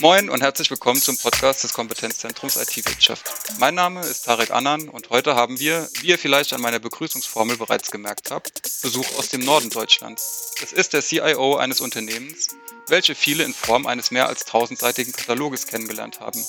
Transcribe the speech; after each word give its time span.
Moin 0.00 0.28
und 0.28 0.42
herzlich 0.42 0.70
willkommen 0.70 1.00
zum 1.00 1.16
Podcast 1.16 1.64
des 1.64 1.72
Kompetenzzentrums 1.72 2.56
IT-Wirtschaft. 2.56 3.32
Mein 3.58 3.74
Name 3.74 4.02
ist 4.02 4.26
Tarek 4.26 4.50
Annan 4.50 4.90
und 4.90 5.08
heute 5.08 5.34
haben 5.34 5.58
wir, 5.58 5.88
wie 6.02 6.08
ihr 6.08 6.18
vielleicht 6.18 6.52
an 6.52 6.60
meiner 6.60 6.78
Begrüßungsformel 6.78 7.56
bereits 7.56 7.90
gemerkt 7.90 8.30
habt, 8.30 8.60
Besuch 8.82 9.06
aus 9.18 9.30
dem 9.30 9.40
Norden 9.40 9.70
Deutschlands. 9.70 10.52
Es 10.62 10.74
ist 10.74 10.92
der 10.92 11.00
CIO 11.00 11.56
eines 11.56 11.80
Unternehmens, 11.80 12.48
welche 12.88 13.14
viele 13.14 13.44
in 13.44 13.54
Form 13.54 13.86
eines 13.86 14.10
mehr 14.10 14.28
als 14.28 14.44
tausendseitigen 14.44 15.12
Kataloges 15.12 15.66
kennengelernt 15.66 16.20
haben. 16.20 16.44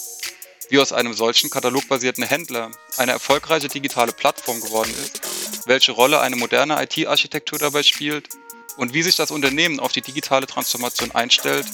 Wie 0.68 0.80
aus 0.80 0.92
einem 0.92 1.14
solchen 1.14 1.50
katalogbasierten 1.50 2.26
Händler 2.26 2.72
eine 2.98 3.14
erfolgreiche 3.14 3.70
digitale 3.70 4.12
Plattform 4.12 4.60
geworden 4.60 4.94
ist, 5.06 5.22
welche 5.66 5.94
Rolle 5.94 6.20
eine 6.20 6.36
moderne 6.36 6.84
IT-Architektur 6.84 7.60
dabei 7.60 7.84
spielt 7.84 8.28
und 8.76 8.94
wie 8.94 9.04
sich 9.04 9.16
das 9.16 9.32
Unternehmen 9.32 9.80
auf 9.80 9.94
die 9.94 10.02
digitale 10.02 10.48
Transformation 10.48 11.12
einstellt, 11.12 11.66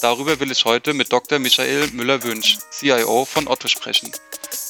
Darüber 0.00 0.40
will 0.40 0.50
ich 0.50 0.64
heute 0.64 0.94
mit 0.94 1.12
Dr. 1.12 1.38
Michael 1.38 1.88
Müller-Wünsch, 1.92 2.58
CIO 2.70 3.24
von 3.24 3.46
Otto 3.46 3.68
sprechen. 3.68 4.10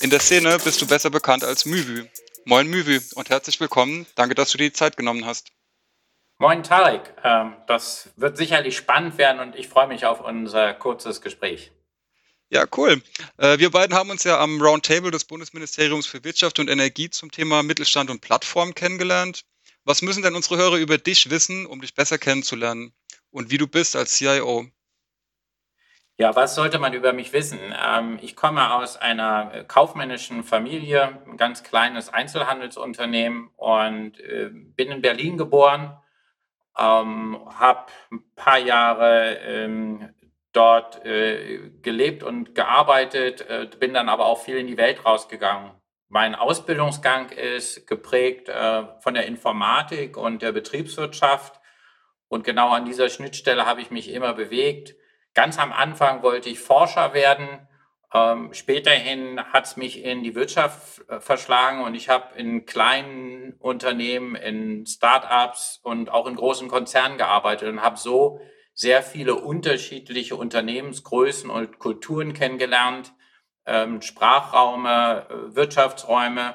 In 0.01 0.11
der 0.11 0.21
Szene 0.21 0.59
bist 0.59 0.81
du 0.83 0.87
besser 0.87 1.11
bekannt 1.11 1.45
als 1.45 1.65
Müvü. 1.65 2.07
Moin 2.45 2.67
Müvü 2.69 3.01
und 3.15 3.31
herzlich 3.31 3.61
willkommen. 3.61 4.07
Danke, 4.15 4.35
dass 4.35 4.51
du 4.51 4.59
dir 4.59 4.65
die 4.65 4.73
Zeit 4.73 4.97
genommen 4.97 5.25
hast. 5.25 5.49
Moin 6.39 6.63
Tarek, 6.63 7.15
ähm, 7.23 7.55
das 7.69 8.09
wird 8.17 8.37
sicherlich 8.37 8.77
spannend 8.77 9.17
werden 9.17 9.41
und 9.41 9.55
ich 9.55 9.69
freue 9.69 9.87
mich 9.87 10.05
auf 10.07 10.21
unser 10.21 10.75
kurzes 10.75 11.21
Gespräch. 11.21 11.71
Ja, 12.51 12.67
cool. 12.77 13.01
Äh, 13.39 13.59
wir 13.59 13.71
beiden 13.71 13.97
haben 13.97 14.11
uns 14.11 14.25
ja 14.25 14.39
am 14.41 14.61
Roundtable 14.61 15.11
des 15.11 15.25
Bundesministeriums 15.25 16.07
für 16.07 16.25
Wirtschaft 16.25 16.59
und 16.59 16.69
Energie 16.69 17.09
zum 17.09 17.31
Thema 17.31 17.63
Mittelstand 17.63 18.11
und 18.11 18.21
Plattform 18.21 18.75
kennengelernt. 18.75 19.45
Was 19.85 20.03
müssen 20.03 20.23
denn 20.23 20.35
unsere 20.35 20.57
Hörer 20.57 20.77
über 20.77 20.99
dich 20.99 21.31
wissen, 21.31 21.65
um 21.65 21.81
dich 21.81 21.95
besser 21.95 22.19
kennenzulernen 22.19 22.93
und 23.31 23.51
wie 23.51 23.59
du 23.59 23.67
bist 23.67 23.97
als 23.97 24.17
CIO? 24.17 24.67
Ja, 26.23 26.37
was 26.37 26.55
sollte 26.55 26.79
man 26.79 26.93
über 26.93 27.13
mich 27.13 27.33
wissen? 27.33 27.59
Ähm, 27.85 28.17
ich 28.23 28.37
komme 28.37 28.75
aus 28.75 28.97
einer 28.97 29.51
äh, 29.53 29.65
kaufmännischen 29.65 30.45
Familie, 30.45 31.19
ein 31.27 31.37
ganz 31.37 31.65
kleines 31.65 32.11
Einzelhandelsunternehmen 32.11 33.51
und 33.57 34.21
äh, 34.21 34.49
bin 34.53 34.93
in 34.93 35.03
Berlin 35.03 35.37
geboren, 35.37 35.99
ähm, 36.79 37.41
habe 37.59 37.87
ein 38.13 38.23
paar 38.37 38.59
Jahre 38.59 39.35
ähm, 39.39 40.15
dort 40.53 41.05
äh, 41.05 41.73
gelebt 41.83 42.23
und 42.23 42.55
gearbeitet, 42.55 43.41
äh, 43.51 43.69
bin 43.81 43.93
dann 43.93 44.09
aber 44.09 44.27
auch 44.27 44.45
viel 44.45 44.59
in 44.59 44.69
die 44.69 44.79
Welt 44.79 45.05
rausgegangen. 45.05 45.73
Mein 46.09 46.37
Ausbildungsgang 46.37 47.31
ist 47.31 47.89
geprägt 47.89 48.49
äh, 48.49 48.85
von 49.01 49.15
der 49.15 49.27
Informatik 49.27 50.17
und 50.17 50.41
der 50.41 50.53
Betriebswirtschaft 50.53 51.61
und 52.29 52.45
genau 52.45 52.71
an 52.71 52.85
dieser 52.85 53.09
Schnittstelle 53.09 53.67
habe 53.67 53.81
ich 53.81 53.91
mich 53.91 54.09
immer 54.09 54.35
bewegt 54.35 54.95
Ganz 55.35 55.59
am 55.59 55.73
Anfang 55.73 56.23
wollte 56.23 56.51
ich 56.51 56.61
Forscher 56.61 57.15
werden. 57.15 57.67
Ähm, 58.15 58.53
späterhin 58.53 59.41
hat 59.53 59.65
es 59.65 59.77
mich 59.77 60.05
in 60.05 60.23
die 60.23 60.35
Wirtschaft 60.35 61.09
äh, 61.09 61.21
verschlagen 61.21 61.83
und 61.83 61.95
ich 61.95 62.11
habe 62.11 62.39
in 62.39 62.67
kleinen 62.67 63.55
Unternehmen, 63.55 64.35
in 64.35 64.85
Startups 64.85 65.81
und 65.83 66.11
auch 66.11 66.27
in 66.27 66.37
großen 66.37 66.69
Konzernen 66.69 67.17
gearbeitet 67.17 67.71
und 67.71 67.81
habe 67.81 67.97
so 67.97 68.41
sehr 68.75 69.03
viele 69.03 69.37
unterschiedliche 69.37 70.37
Unternehmensgrößen 70.37 71.49
und 71.49 71.79
Kulturen 71.79 72.35
kennengelernt, 72.35 73.15
ähm, 73.65 74.03
Sprachräume, 74.03 75.27
äh, 75.31 75.55
Wirtschaftsräume 75.57 76.55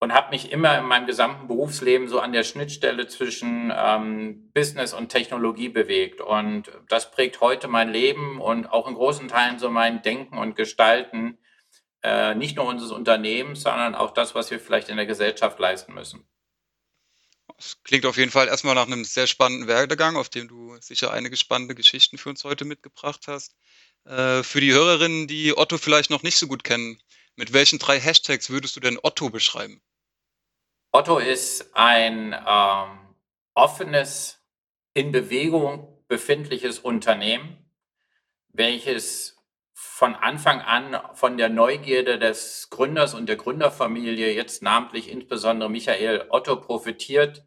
und 0.00 0.12
habe 0.12 0.30
mich 0.30 0.52
immer 0.52 0.78
in 0.78 0.84
meinem 0.84 1.06
gesamten 1.06 1.48
Berufsleben 1.48 2.08
so 2.08 2.20
an 2.20 2.32
der 2.32 2.44
Schnittstelle 2.44 3.08
zwischen 3.08 3.72
ähm, 3.74 4.50
Business 4.52 4.92
und 4.92 5.08
Technologie 5.08 5.68
bewegt. 5.68 6.20
Und 6.20 6.70
das 6.88 7.10
prägt 7.10 7.40
heute 7.40 7.66
mein 7.66 7.90
Leben 7.90 8.40
und 8.40 8.66
auch 8.66 8.86
in 8.86 8.94
großen 8.94 9.28
Teilen 9.28 9.58
so 9.58 9.70
mein 9.70 10.02
Denken 10.02 10.38
und 10.38 10.54
Gestalten, 10.54 11.38
äh, 12.02 12.34
nicht 12.36 12.56
nur 12.56 12.66
unseres 12.66 12.92
Unternehmens, 12.92 13.62
sondern 13.62 13.96
auch 13.96 14.12
das, 14.12 14.36
was 14.36 14.50
wir 14.50 14.60
vielleicht 14.60 14.88
in 14.88 14.96
der 14.96 15.06
Gesellschaft 15.06 15.58
leisten 15.58 15.94
müssen. 15.94 16.28
Das 17.56 17.82
klingt 17.82 18.06
auf 18.06 18.16
jeden 18.16 18.30
Fall 18.30 18.46
erstmal 18.46 18.76
nach 18.76 18.86
einem 18.86 19.04
sehr 19.04 19.26
spannenden 19.26 19.66
Werdegang, 19.66 20.16
auf 20.16 20.28
dem 20.28 20.46
du 20.46 20.76
sicher 20.80 21.12
einige 21.12 21.36
spannende 21.36 21.74
Geschichten 21.74 22.16
für 22.16 22.28
uns 22.28 22.44
heute 22.44 22.64
mitgebracht 22.64 23.24
hast. 23.26 23.56
Äh, 24.04 24.44
für 24.44 24.60
die 24.60 24.72
Hörerinnen, 24.72 25.26
die 25.26 25.58
Otto 25.58 25.76
vielleicht 25.76 26.10
noch 26.10 26.22
nicht 26.22 26.36
so 26.36 26.46
gut 26.46 26.62
kennen, 26.62 27.00
mit 27.38 27.52
welchen 27.52 27.78
drei 27.78 28.00
Hashtags 28.00 28.50
würdest 28.50 28.74
du 28.74 28.80
denn 28.80 28.98
Otto 29.00 29.30
beschreiben? 29.30 29.80
Otto 30.90 31.18
ist 31.18 31.70
ein 31.74 32.34
ähm, 32.34 33.14
offenes, 33.54 34.44
in 34.92 35.12
Bewegung 35.12 36.02
befindliches 36.08 36.80
Unternehmen, 36.80 37.70
welches 38.48 39.36
von 39.72 40.16
Anfang 40.16 40.60
an 40.60 41.00
von 41.14 41.38
der 41.38 41.48
Neugierde 41.48 42.18
des 42.18 42.70
Gründers 42.70 43.14
und 43.14 43.28
der 43.28 43.36
Gründerfamilie, 43.36 44.32
jetzt 44.32 44.60
namentlich 44.60 45.08
insbesondere 45.08 45.70
Michael 45.70 46.26
Otto, 46.30 46.56
profitiert 46.56 47.46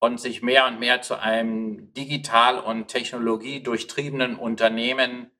und 0.00 0.20
sich 0.20 0.42
mehr 0.42 0.66
und 0.66 0.78
mehr 0.78 1.00
zu 1.00 1.18
einem 1.18 1.94
digital- 1.94 2.58
und 2.58 2.88
technologiedurchtriebenen 2.88 4.36
Unternehmen 4.36 5.30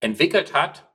entwickelt 0.00 0.54
hat, 0.54 0.90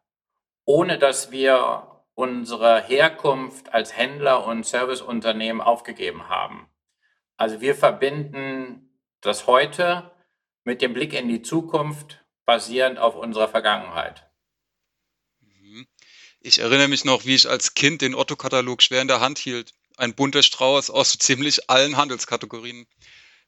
ohne 0.66 1.00
dass 1.00 1.32
wir 1.32 1.93
unsere 2.16 2.82
Herkunft 2.82 3.74
als 3.74 3.96
Händler 3.96 4.46
und 4.46 4.66
Serviceunternehmen 4.66 5.62
aufgegeben 5.62 6.30
haben. 6.30 6.68
Also 7.38 7.62
wir 7.62 7.76
verbinden 7.76 9.00
das 9.22 9.48
heute 9.48 10.12
mit 10.64 10.82
dem 10.82 10.94
Blick 10.94 11.14
in 11.14 11.28
die 11.28 11.42
Zukunft 11.42 12.24
basierend 12.46 13.00
auf 13.00 13.16
unserer 13.16 13.48
Vergangenheit. 13.50 14.30
Mhm. 15.42 15.88
Ich 16.40 16.60
erinnere 16.60 16.88
mich 16.88 17.06
noch, 17.06 17.26
wie 17.26 17.36
ich 17.36 17.50
als 17.50 17.74
Kind 17.74 18.02
den 18.02 18.16
Otto-Katalog 18.16 18.82
schwer 18.82 19.02
in 19.02 19.08
der 19.08 19.22
Hand 19.22 19.40
hielt. 19.40 19.74
Ein 19.98 20.14
bunter 20.14 20.44
Strauß 20.44 20.90
aus 20.90 21.12
so 21.12 21.18
ziemlich 21.18 21.70
allen 21.70 21.98
Handelskategorien. 21.98 22.88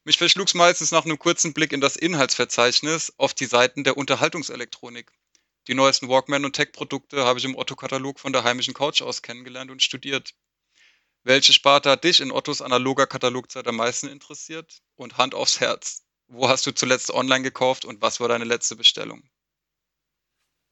Mich 0.04 0.18
verschlug 0.18 0.46
es 0.46 0.54
meistens 0.54 0.92
nach 0.92 1.04
einem 1.04 1.18
kurzen 1.18 1.52
Blick 1.52 1.72
in 1.72 1.80
das 1.80 1.96
Inhaltsverzeichnis 1.96 3.12
auf 3.16 3.34
die 3.34 3.46
Seiten 3.46 3.82
der 3.82 3.96
Unterhaltungselektronik. 3.96 5.10
Die 5.68 5.74
neuesten 5.74 6.08
Walkman- 6.08 6.44
und 6.44 6.54
Tech-Produkte 6.54 7.24
habe 7.24 7.40
ich 7.40 7.44
im 7.44 7.56
Otto-Katalog 7.56 8.20
von 8.20 8.32
der 8.32 8.44
heimischen 8.44 8.74
Couch 8.74 9.02
aus 9.02 9.22
kennengelernt 9.22 9.70
und 9.70 9.82
studiert. 9.82 10.34
Welche 11.24 11.52
Sparte 11.52 11.90
hat 11.90 12.04
dich 12.04 12.20
in 12.20 12.30
Ottos 12.30 12.62
analoger 12.62 13.08
Katalogzeit 13.08 13.66
am 13.66 13.76
meisten 13.76 14.06
interessiert? 14.06 14.80
Und 14.94 15.18
Hand 15.18 15.34
aufs 15.34 15.58
Herz. 15.58 16.06
Wo 16.28 16.48
hast 16.48 16.66
du 16.66 16.72
zuletzt 16.72 17.12
online 17.12 17.42
gekauft 17.42 17.84
und 17.84 18.00
was 18.00 18.20
war 18.20 18.28
deine 18.28 18.44
letzte 18.44 18.76
Bestellung? 18.76 19.28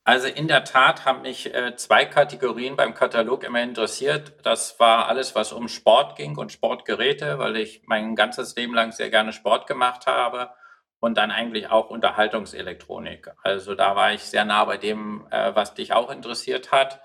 Also 0.04 0.28
in 0.28 0.46
der 0.46 0.64
Tat 0.64 1.04
haben 1.04 1.22
mich 1.22 1.52
äh, 1.52 1.74
zwei 1.76 2.04
Kategorien 2.04 2.76
beim 2.76 2.94
Katalog 2.94 3.42
immer 3.42 3.62
interessiert. 3.62 4.34
Das 4.44 4.78
war 4.78 5.08
alles, 5.08 5.34
was 5.34 5.52
um 5.52 5.66
Sport 5.66 6.16
ging 6.16 6.36
und 6.36 6.52
Sportgeräte, 6.52 7.38
weil 7.38 7.56
ich 7.56 7.82
mein 7.86 8.14
ganzes 8.14 8.54
Leben 8.54 8.74
lang 8.74 8.92
sehr 8.92 9.10
gerne 9.10 9.32
Sport 9.32 9.66
gemacht 9.66 10.06
habe 10.06 10.50
und 11.04 11.18
dann 11.18 11.30
eigentlich 11.30 11.68
auch 11.68 11.90
Unterhaltungselektronik. 11.90 13.30
Also 13.42 13.74
da 13.74 13.94
war 13.94 14.14
ich 14.14 14.22
sehr 14.22 14.46
nah 14.46 14.64
bei 14.64 14.78
dem, 14.78 15.26
äh, 15.30 15.54
was 15.54 15.74
dich 15.74 15.92
auch 15.92 16.10
interessiert 16.10 16.72
hat. 16.72 17.02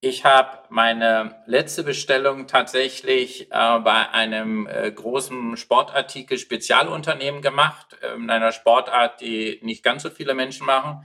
Ich 0.00 0.24
habe 0.24 0.60
meine 0.68 1.42
letzte 1.44 1.82
Bestellung 1.82 2.46
tatsächlich 2.46 3.50
äh, 3.50 3.78
bei 3.80 4.10
einem 4.10 4.68
äh, 4.68 4.92
großen 4.92 5.56
Sportartikel-Spezialunternehmen 5.56 7.42
gemacht, 7.42 7.96
äh, 8.00 8.14
in 8.14 8.30
einer 8.30 8.52
Sportart, 8.52 9.20
die 9.20 9.58
nicht 9.62 9.82
ganz 9.82 10.04
so 10.04 10.10
viele 10.10 10.34
Menschen 10.34 10.64
machen. 10.64 11.04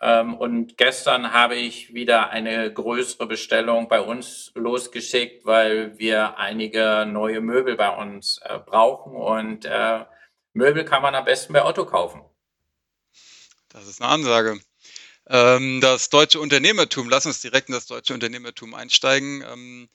Ähm, 0.00 0.36
und 0.36 0.78
gestern 0.78 1.34
habe 1.34 1.56
ich 1.56 1.92
wieder 1.92 2.30
eine 2.30 2.72
größere 2.72 3.26
Bestellung 3.26 3.88
bei 3.88 4.00
uns 4.00 4.52
losgeschickt, 4.54 5.44
weil 5.44 5.98
wir 5.98 6.38
einige 6.38 7.04
neue 7.06 7.42
Möbel 7.42 7.76
bei 7.76 7.90
uns 7.90 8.40
äh, 8.42 8.58
brauchen 8.58 9.14
und 9.14 9.66
äh, 9.66 10.06
Möbel 10.56 10.86
kann 10.86 11.02
man 11.02 11.14
am 11.14 11.26
besten 11.26 11.52
bei 11.52 11.64
Otto 11.64 11.84
kaufen. 11.84 12.22
Das 13.68 13.86
ist 13.86 14.00
eine 14.00 14.10
Ansage. 14.10 14.58
Ähm, 15.28 15.82
das 15.82 16.08
deutsche 16.08 16.40
Unternehmertum, 16.40 17.10
lass 17.10 17.26
uns 17.26 17.42
direkt 17.42 17.68
in 17.68 17.74
das 17.74 17.86
deutsche 17.86 18.14
Unternehmertum 18.14 18.74
einsteigen. 18.74 19.44
Ähm, 19.46 19.90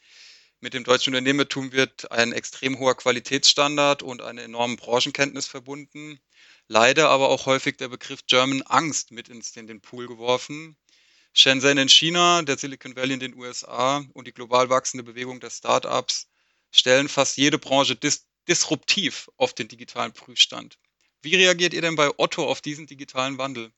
mit 0.60 0.76
dem 0.76 0.84
deutschen 0.84 1.16
Unternehmertum 1.16 1.72
wird 1.72 2.12
ein 2.12 2.32
extrem 2.32 2.78
hoher 2.78 2.96
Qualitätsstandard 2.96 4.04
und 4.04 4.22
eine 4.22 4.44
enorme 4.44 4.76
Branchenkenntnis 4.76 5.48
verbunden. 5.48 6.20
Leider 6.68 7.10
aber 7.10 7.30
auch 7.30 7.48
häufig 7.48 7.78
der 7.78 7.90
Begriff 7.90 8.28
German 8.28 8.62
Angst 8.62 9.12
mit 9.12 9.30
ins, 9.30 9.56
in 9.58 9.66
den 9.66 9.82
Pool 9.82 10.08
geworfen. 10.08 10.78
Shenzhen 11.34 11.80
in 11.80 11.90
China, 11.90 12.44
der 12.44 12.60
Silicon 12.60 12.96
Valley 12.96 13.16
in 13.16 13.20
den 13.20 13.36
USA 13.36 14.06
und 14.14 14.28
die 14.28 14.34
global 14.34 14.70
wachsende 14.70 15.04
Bewegung 15.04 15.40
der 15.40 15.50
Startups 15.50 16.28
stellen 16.72 17.10
fast 17.10 17.38
jede 17.38 17.58
Branche 17.58 17.96
disruptiv 18.48 19.30
auf 19.38 19.54
den 19.54 19.68
digitalen 19.68 20.14
Prüfstand. 20.14 20.78
Wie 21.22 21.36
reagiert 21.36 21.74
ihr 21.74 21.82
denn 21.82 21.96
bei 21.96 22.10
Otto 22.18 22.48
auf 22.48 22.62
diesen 22.62 22.88
digitalen 22.88 23.38
Wandel? 23.38 23.72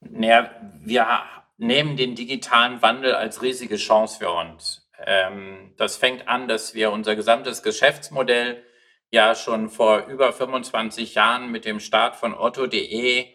Naja, 0.00 0.50
wir 0.80 1.22
nehmen 1.56 1.96
den 1.96 2.14
digitalen 2.14 2.82
Wandel 2.82 3.14
als 3.14 3.42
riesige 3.42 3.76
Chance 3.76 4.18
für 4.18 4.30
uns. 4.30 4.90
Ähm, 4.98 5.74
das 5.76 5.96
fängt 5.96 6.28
an, 6.28 6.48
dass 6.48 6.74
wir 6.74 6.90
unser 6.90 7.14
gesamtes 7.14 7.62
Geschäftsmodell 7.62 8.64
ja 9.10 9.34
schon 9.34 9.68
vor 9.68 10.06
über 10.06 10.32
25 10.32 11.14
Jahren 11.14 11.50
mit 11.50 11.64
dem 11.64 11.78
Start 11.78 12.16
von 12.16 12.34
otto.de 12.34 13.26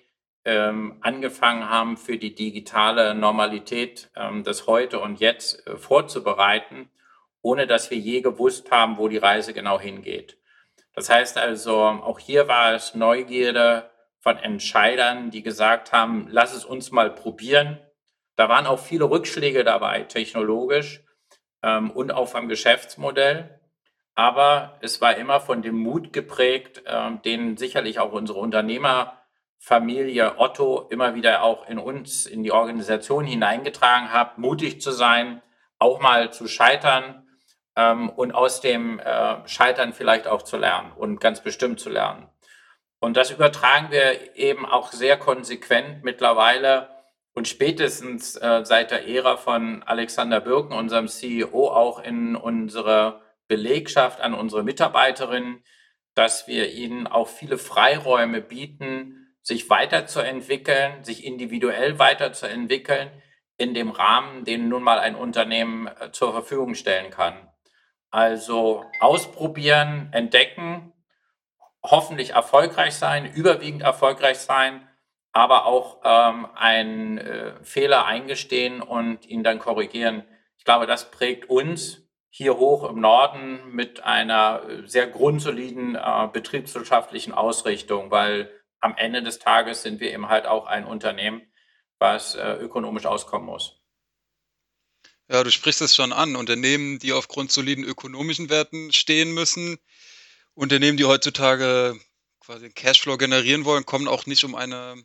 ähm, 0.43 0.97
angefangen 1.01 1.69
haben, 1.69 1.97
für 1.97 2.17
die 2.17 2.33
digitale 2.33 3.13
Normalität 3.15 4.09
ähm, 4.15 4.43
des 4.43 4.65
Heute 4.65 4.99
und 4.99 5.19
Jetzt 5.19 5.67
äh, 5.67 5.77
vorzubereiten, 5.77 6.89
ohne 7.41 7.67
dass 7.67 7.91
wir 7.91 7.97
je 7.97 8.21
gewusst 8.21 8.71
haben, 8.71 8.97
wo 8.97 9.07
die 9.07 9.17
Reise 9.17 9.53
genau 9.53 9.79
hingeht. 9.79 10.37
Das 10.93 11.09
heißt 11.09 11.37
also, 11.37 11.79
auch 11.79 12.19
hier 12.19 12.47
war 12.47 12.73
es 12.73 12.95
Neugierde 12.95 13.89
von 14.19 14.37
Entscheidern, 14.37 15.29
die 15.29 15.43
gesagt 15.43 15.91
haben, 15.91 16.27
lass 16.31 16.55
es 16.55 16.65
uns 16.65 16.91
mal 16.91 17.11
probieren. 17.11 17.79
Da 18.35 18.49
waren 18.49 18.65
auch 18.65 18.79
viele 18.79 19.05
Rückschläge 19.05 19.63
dabei, 19.63 20.01
technologisch 20.01 21.03
ähm, 21.61 21.91
und 21.91 22.11
auch 22.11 22.27
vom 22.27 22.49
Geschäftsmodell. 22.49 23.59
Aber 24.15 24.79
es 24.81 24.99
war 24.99 25.15
immer 25.17 25.39
von 25.39 25.61
dem 25.61 25.75
Mut 25.75 26.13
geprägt, 26.13 26.81
äh, 26.85 27.11
den 27.23 27.57
sicherlich 27.57 27.99
auch 27.99 28.11
unsere 28.11 28.39
Unternehmerfamilie 28.39 30.39
Otto 30.39 30.87
immer 30.89 31.13
wieder 31.13 31.43
auch 31.43 31.69
in 31.69 31.77
uns, 31.77 32.25
in 32.25 32.41
die 32.41 32.51
Organisation 32.51 33.25
hineingetragen 33.25 34.11
hat, 34.11 34.39
mutig 34.39 34.81
zu 34.81 34.89
sein, 34.89 35.43
auch 35.77 35.99
mal 35.99 36.33
zu 36.33 36.47
scheitern 36.47 37.26
ähm, 37.77 38.09
und 38.09 38.33
aus 38.33 38.59
dem 38.59 38.99
äh, 38.99 39.47
Scheitern 39.47 39.93
vielleicht 39.93 40.27
auch 40.27 40.41
zu 40.41 40.57
lernen 40.57 40.91
und 40.97 41.21
ganz 41.21 41.41
bestimmt 41.41 41.79
zu 41.79 41.89
lernen. 41.89 42.27
Und 42.99 43.15
das 43.15 43.29
übertragen 43.29 43.91
wir 43.91 44.35
eben 44.35 44.65
auch 44.65 44.91
sehr 44.91 45.17
konsequent 45.17 46.03
mittlerweile 46.03 46.89
und 47.33 47.47
spätestens 47.47 48.35
äh, 48.35 48.65
seit 48.65 48.89
der 48.89 49.07
Ära 49.07 49.37
von 49.37 49.83
Alexander 49.83 50.41
Birken, 50.41 50.73
unserem 50.73 51.07
CEO, 51.07 51.69
auch 51.69 52.03
in 52.03 52.35
unsere 52.35 53.21
Belegschaft, 53.47 54.19
an 54.21 54.33
unsere 54.33 54.63
Mitarbeiterinnen, 54.63 55.63
dass 56.15 56.47
wir 56.47 56.73
ihnen 56.73 57.05
auch 57.05 57.27
viele 57.27 57.59
Freiräume 57.59 58.41
bieten, 58.41 59.35
sich 59.43 59.69
weiterzuentwickeln, 59.69 61.03
sich 61.03 61.23
individuell 61.23 61.99
weiterzuentwickeln, 61.99 63.11
in 63.57 63.75
dem 63.75 63.91
Rahmen, 63.91 64.43
den 64.43 64.67
nun 64.67 64.81
mal 64.81 64.97
ein 64.97 65.15
Unternehmen 65.15 65.87
äh, 65.87 66.11
zur 66.11 66.31
Verfügung 66.31 66.73
stellen 66.73 67.11
kann. 67.11 67.35
Also 68.09 68.85
ausprobieren, 68.99 70.09
entdecken, 70.11 70.93
hoffentlich 71.83 72.31
erfolgreich 72.31 72.95
sein, 72.95 73.25
überwiegend 73.25 73.81
erfolgreich 73.81 74.39
sein, 74.39 74.87
aber 75.31 75.65
auch 75.65 76.01
ähm, 76.03 76.47
einen 76.55 77.17
äh, 77.17 77.63
Fehler 77.63 78.05
eingestehen 78.05 78.81
und 78.81 79.25
ihn 79.27 79.43
dann 79.43 79.59
korrigieren. 79.59 80.23
Ich 80.57 80.65
glaube, 80.65 80.87
das 80.87 81.11
prägt 81.11 81.49
uns 81.49 82.07
hier 82.29 82.57
hoch 82.57 82.89
im 82.89 82.99
Norden 82.99 83.71
mit 83.71 84.03
einer 84.03 84.61
äh, 84.67 84.87
sehr 84.87 85.07
grundsoliden 85.07 85.95
äh, 85.95 86.27
betriebswirtschaftlichen 86.31 87.33
Ausrichtung, 87.33 88.11
weil 88.11 88.51
am 88.79 88.95
Ende 88.95 89.23
des 89.23 89.39
Tages 89.39 89.83
sind 89.83 89.99
wir 89.99 90.11
eben 90.11 90.29
halt 90.29 90.45
auch 90.45 90.67
ein 90.67 90.85
Unternehmen, 90.85 91.41
was 91.99 92.35
äh, 92.35 92.53
ökonomisch 92.53 93.05
auskommen 93.05 93.47
muss. 93.47 93.81
Ja, 95.29 95.43
du 95.43 95.51
sprichst 95.51 95.81
es 95.81 95.95
schon 95.95 96.13
an. 96.13 96.35
Unternehmen, 96.35 96.99
die 96.99 97.11
aufgrund 97.11 97.51
soliden 97.51 97.83
ökonomischen 97.83 98.49
Werten 98.49 98.93
stehen 98.93 99.33
müssen, 99.33 99.77
Unternehmen, 100.53 100.97
die 100.97 101.05
heutzutage 101.05 101.99
quasi 102.39 102.69
Cashflow 102.69 103.17
generieren 103.17 103.65
wollen, 103.65 103.85
kommen 103.85 104.07
auch 104.07 104.25
nicht 104.25 104.43
um 104.45 104.55
eine, 104.55 104.95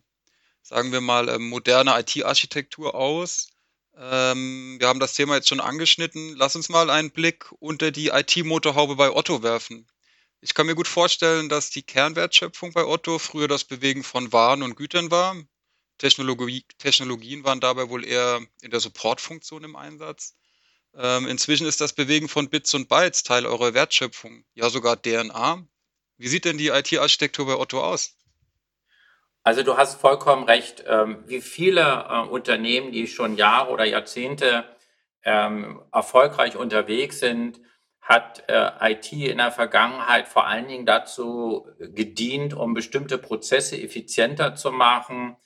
sagen 0.62 0.92
wir 0.92 1.00
mal, 1.00 1.28
ähm, 1.28 1.48
moderne 1.48 1.98
IT-Architektur 1.98 2.94
aus. 2.94 3.48
Ähm, 3.96 4.76
wir 4.78 4.88
haben 4.88 5.00
das 5.00 5.14
Thema 5.14 5.34
jetzt 5.34 5.48
schon 5.48 5.60
angeschnitten. 5.60 6.36
Lass 6.36 6.56
uns 6.56 6.68
mal 6.68 6.88
einen 6.88 7.10
Blick 7.10 7.52
unter 7.58 7.90
die 7.90 8.08
IT-Motorhaube 8.08 8.96
bei 8.96 9.10
Otto 9.10 9.42
werfen. 9.42 9.86
Ich 10.40 10.54
kann 10.54 10.66
mir 10.66 10.74
gut 10.74 10.88
vorstellen, 10.88 11.48
dass 11.48 11.70
die 11.70 11.82
Kernwertschöpfung 11.82 12.72
bei 12.72 12.84
Otto 12.84 13.18
früher 13.18 13.48
das 13.48 13.64
Bewegen 13.64 14.04
von 14.04 14.32
Waren 14.32 14.62
und 14.62 14.76
Gütern 14.76 15.10
war. 15.10 15.36
Technologie, 16.02 16.64
Technologien 16.78 17.44
waren 17.44 17.60
dabei 17.60 17.88
wohl 17.88 18.04
eher 18.04 18.40
in 18.60 18.72
der 18.72 18.80
Supportfunktion 18.80 19.62
im 19.62 19.76
Einsatz. 19.76 20.36
Ähm, 20.96 21.28
inzwischen 21.28 21.64
ist 21.64 21.80
das 21.80 21.92
Bewegen 21.92 22.28
von 22.28 22.50
Bits 22.50 22.74
und 22.74 22.88
Bytes 22.88 23.22
Teil 23.22 23.46
eurer 23.46 23.72
Wertschöpfung, 23.72 24.44
ja 24.54 24.68
sogar 24.68 25.00
DNA. 25.00 25.64
Wie 26.18 26.26
sieht 26.26 26.44
denn 26.44 26.58
die 26.58 26.68
IT-Architektur 26.68 27.46
bei 27.46 27.54
Otto 27.54 27.80
aus? 27.80 28.16
Also 29.44 29.62
du 29.62 29.76
hast 29.76 30.00
vollkommen 30.00 30.42
recht. 30.42 30.82
Ähm, 30.88 31.22
wie 31.26 31.40
viele 31.40 32.06
äh, 32.10 32.28
Unternehmen, 32.28 32.90
die 32.90 33.06
schon 33.06 33.36
Jahre 33.36 33.70
oder 33.70 33.84
Jahrzehnte 33.84 34.64
ähm, 35.22 35.82
erfolgreich 35.92 36.56
unterwegs 36.56 37.20
sind, 37.20 37.60
hat 38.00 38.42
äh, 38.48 38.92
IT 38.92 39.12
in 39.12 39.38
der 39.38 39.52
Vergangenheit 39.52 40.26
vor 40.26 40.48
allen 40.48 40.66
Dingen 40.66 40.84
dazu 40.84 41.68
gedient, 41.78 42.54
um 42.54 42.74
bestimmte 42.74 43.18
Prozesse 43.18 43.80
effizienter 43.80 44.56
zu 44.56 44.72
machen, 44.72 45.36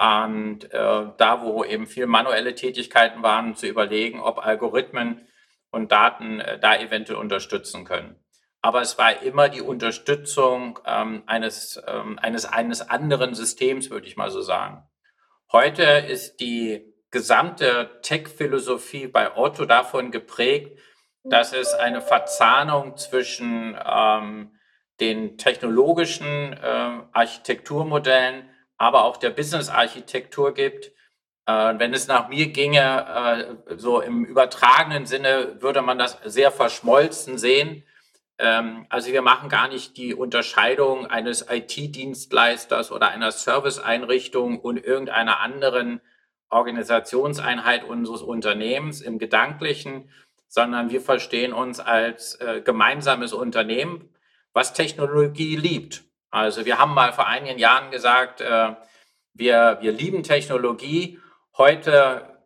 und 0.00 0.64
äh, 0.72 1.06
da, 1.18 1.42
wo 1.42 1.62
eben 1.62 1.86
viel 1.86 2.06
manuelle 2.06 2.54
Tätigkeiten 2.54 3.22
waren, 3.22 3.54
zu 3.54 3.66
überlegen, 3.66 4.20
ob 4.20 4.38
Algorithmen 4.38 5.28
und 5.70 5.92
Daten 5.92 6.40
äh, 6.40 6.58
da 6.58 6.74
eventuell 6.78 7.18
unterstützen 7.18 7.84
können. 7.84 8.16
Aber 8.62 8.80
es 8.80 8.96
war 8.96 9.22
immer 9.22 9.50
die 9.50 9.60
Unterstützung 9.60 10.78
ähm, 10.86 11.22
eines, 11.26 11.82
ähm, 11.86 12.18
eines, 12.18 12.46
eines 12.46 12.80
anderen 12.88 13.34
Systems, 13.34 13.90
würde 13.90 14.06
ich 14.06 14.16
mal 14.16 14.30
so 14.30 14.40
sagen. 14.40 14.82
Heute 15.52 15.82
ist 15.82 16.40
die 16.40 16.94
gesamte 17.10 17.98
Tech-Philosophie 18.00 19.06
bei 19.06 19.36
Otto 19.36 19.66
davon 19.66 20.10
geprägt, 20.10 20.78
dass 21.24 21.52
es 21.52 21.74
eine 21.74 22.00
Verzahnung 22.00 22.96
zwischen 22.96 23.76
ähm, 23.84 24.56
den 25.00 25.36
technologischen 25.36 26.54
äh, 26.54 27.00
Architekturmodellen 27.12 28.48
aber 28.80 29.04
auch 29.04 29.18
der 29.18 29.28
Business-Architektur 29.28 30.54
gibt. 30.54 30.92
Äh, 31.44 31.74
wenn 31.76 31.92
es 31.92 32.08
nach 32.08 32.28
mir 32.28 32.46
ginge, 32.46 33.58
äh, 33.68 33.76
so 33.76 34.00
im 34.00 34.24
übertragenen 34.24 35.04
Sinne, 35.04 35.60
würde 35.60 35.82
man 35.82 35.98
das 35.98 36.18
sehr 36.24 36.50
verschmolzen 36.50 37.36
sehen. 37.36 37.84
Ähm, 38.38 38.86
also 38.88 39.12
wir 39.12 39.20
machen 39.20 39.50
gar 39.50 39.68
nicht 39.68 39.98
die 39.98 40.14
Unterscheidung 40.14 41.06
eines 41.06 41.46
IT-Dienstleisters 41.50 42.90
oder 42.90 43.08
einer 43.08 43.32
Serviceeinrichtung 43.32 44.58
und 44.58 44.82
irgendeiner 44.82 45.40
anderen 45.40 46.00
Organisationseinheit 46.48 47.84
unseres 47.84 48.22
Unternehmens 48.22 49.02
im 49.02 49.18
Gedanklichen, 49.18 50.10
sondern 50.48 50.88
wir 50.88 51.02
verstehen 51.02 51.52
uns 51.52 51.80
als 51.80 52.36
äh, 52.36 52.62
gemeinsames 52.62 53.34
Unternehmen, 53.34 54.08
was 54.54 54.72
Technologie 54.72 55.56
liebt. 55.56 56.02
Also 56.30 56.64
wir 56.64 56.78
haben 56.78 56.94
mal 56.94 57.12
vor 57.12 57.26
einigen 57.26 57.58
Jahren 57.58 57.90
gesagt, 57.90 58.40
äh, 58.40 58.74
wir, 59.34 59.78
wir 59.80 59.92
lieben 59.92 60.22
Technologie. 60.22 61.18
Heute 61.56 62.44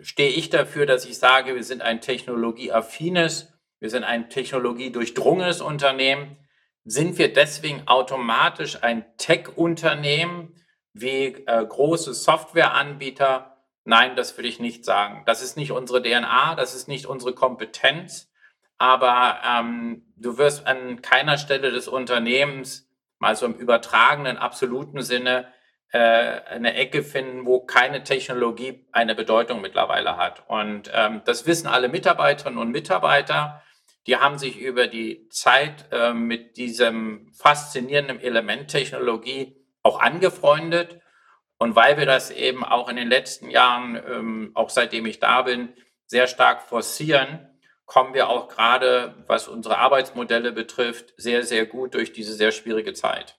stehe 0.00 0.30
ich 0.30 0.50
dafür, 0.50 0.86
dass 0.86 1.04
ich 1.04 1.18
sage, 1.18 1.54
wir 1.54 1.64
sind 1.64 1.82
ein 1.82 2.00
technologieaffines, 2.00 3.52
wir 3.78 3.90
sind 3.90 4.04
ein 4.04 4.30
technologiedurchdrungenes 4.30 5.60
Unternehmen. 5.60 6.36
Sind 6.84 7.18
wir 7.18 7.32
deswegen 7.32 7.86
automatisch 7.88 8.82
ein 8.82 9.04
Tech-Unternehmen 9.18 10.54
wie 10.92 11.26
äh, 11.46 11.66
große 11.66 12.14
Softwareanbieter? 12.14 13.56
Nein, 13.84 14.16
das 14.16 14.36
will 14.38 14.46
ich 14.46 14.60
nicht 14.60 14.84
sagen. 14.84 15.22
Das 15.26 15.42
ist 15.42 15.56
nicht 15.56 15.72
unsere 15.72 16.02
DNA, 16.02 16.54
das 16.54 16.74
ist 16.74 16.88
nicht 16.88 17.06
unsere 17.06 17.34
Kompetenz. 17.34 18.30
Aber 18.78 19.40
ähm, 19.44 20.12
du 20.16 20.38
wirst 20.38 20.66
an 20.66 21.02
keiner 21.02 21.38
Stelle 21.38 21.70
des 21.70 21.88
Unternehmens 21.88 22.85
mal 23.18 23.36
so 23.36 23.46
im 23.46 23.54
übertragenen, 23.54 24.36
absoluten 24.36 25.02
Sinne 25.02 25.52
äh, 25.92 25.98
eine 25.98 26.74
Ecke 26.74 27.02
finden, 27.02 27.46
wo 27.46 27.60
keine 27.60 28.02
Technologie 28.02 28.86
eine 28.92 29.14
Bedeutung 29.14 29.60
mittlerweile 29.60 30.16
hat. 30.16 30.42
Und 30.48 30.90
ähm, 30.92 31.22
das 31.24 31.46
wissen 31.46 31.68
alle 31.68 31.88
Mitarbeiterinnen 31.88 32.58
und 32.58 32.70
Mitarbeiter. 32.70 33.62
Die 34.06 34.16
haben 34.16 34.38
sich 34.38 34.58
über 34.58 34.88
die 34.88 35.28
Zeit 35.30 35.86
äh, 35.92 36.12
mit 36.12 36.56
diesem 36.56 37.32
faszinierenden 37.32 38.20
Element 38.20 38.68
Technologie 38.68 39.56
auch 39.82 40.00
angefreundet. 40.00 41.00
Und 41.58 41.76
weil 41.76 41.96
wir 41.96 42.06
das 42.06 42.30
eben 42.30 42.64
auch 42.64 42.88
in 42.88 42.96
den 42.96 43.08
letzten 43.08 43.48
Jahren, 43.48 43.96
ähm, 43.96 44.50
auch 44.54 44.70
seitdem 44.70 45.06
ich 45.06 45.20
da 45.20 45.42
bin, 45.42 45.72
sehr 46.06 46.26
stark 46.26 46.62
forcieren, 46.62 47.55
kommen 47.86 48.14
wir 48.14 48.28
auch 48.28 48.48
gerade, 48.48 49.14
was 49.26 49.48
unsere 49.48 49.78
Arbeitsmodelle 49.78 50.52
betrifft, 50.52 51.14
sehr, 51.16 51.44
sehr 51.44 51.66
gut 51.66 51.94
durch 51.94 52.12
diese 52.12 52.34
sehr 52.34 52.52
schwierige 52.52 52.92
Zeit. 52.92 53.38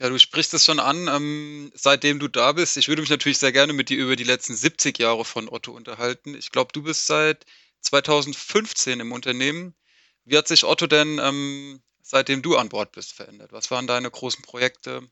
Ja, 0.00 0.08
du 0.08 0.18
sprichst 0.18 0.54
es 0.54 0.64
schon 0.64 0.78
an, 0.78 1.08
ähm, 1.08 1.72
seitdem 1.74 2.20
du 2.20 2.28
da 2.28 2.52
bist. 2.52 2.76
Ich 2.76 2.88
würde 2.88 3.02
mich 3.02 3.10
natürlich 3.10 3.38
sehr 3.38 3.50
gerne 3.50 3.72
mit 3.72 3.88
dir 3.88 3.98
über 3.98 4.14
die 4.14 4.24
letzten 4.24 4.54
70 4.54 4.98
Jahre 4.98 5.24
von 5.24 5.48
Otto 5.48 5.72
unterhalten. 5.72 6.34
Ich 6.34 6.52
glaube, 6.52 6.72
du 6.72 6.82
bist 6.82 7.06
seit 7.06 7.44
2015 7.80 9.00
im 9.00 9.10
Unternehmen. 9.10 9.74
Wie 10.24 10.36
hat 10.36 10.46
sich 10.46 10.64
Otto 10.64 10.86
denn, 10.86 11.18
ähm, 11.20 11.82
seitdem 12.00 12.42
du 12.42 12.56
an 12.56 12.68
Bord 12.68 12.92
bist, 12.92 13.12
verändert? 13.12 13.52
Was 13.52 13.72
waren 13.72 13.88
deine 13.88 14.10
großen 14.10 14.42
Projekte? 14.42 15.02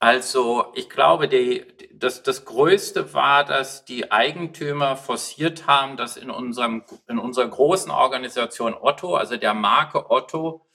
Also, 0.00 0.72
ich 0.74 0.88
glaube, 0.88 1.26
die, 1.28 1.66
das, 1.92 2.22
das 2.22 2.44
Größte 2.44 3.14
war, 3.14 3.44
dass 3.44 3.84
die 3.84 4.12
Eigentümer 4.12 4.96
forciert 4.96 5.66
haben, 5.66 5.96
dass 5.96 6.16
in, 6.16 6.30
unserem, 6.30 6.84
in 7.08 7.18
unserer 7.18 7.48
großen 7.48 7.90
Organisation 7.90 8.74
Otto, 8.74 9.16
also 9.16 9.36
der 9.36 9.54
Marke 9.54 10.08
Otto, 10.10 10.66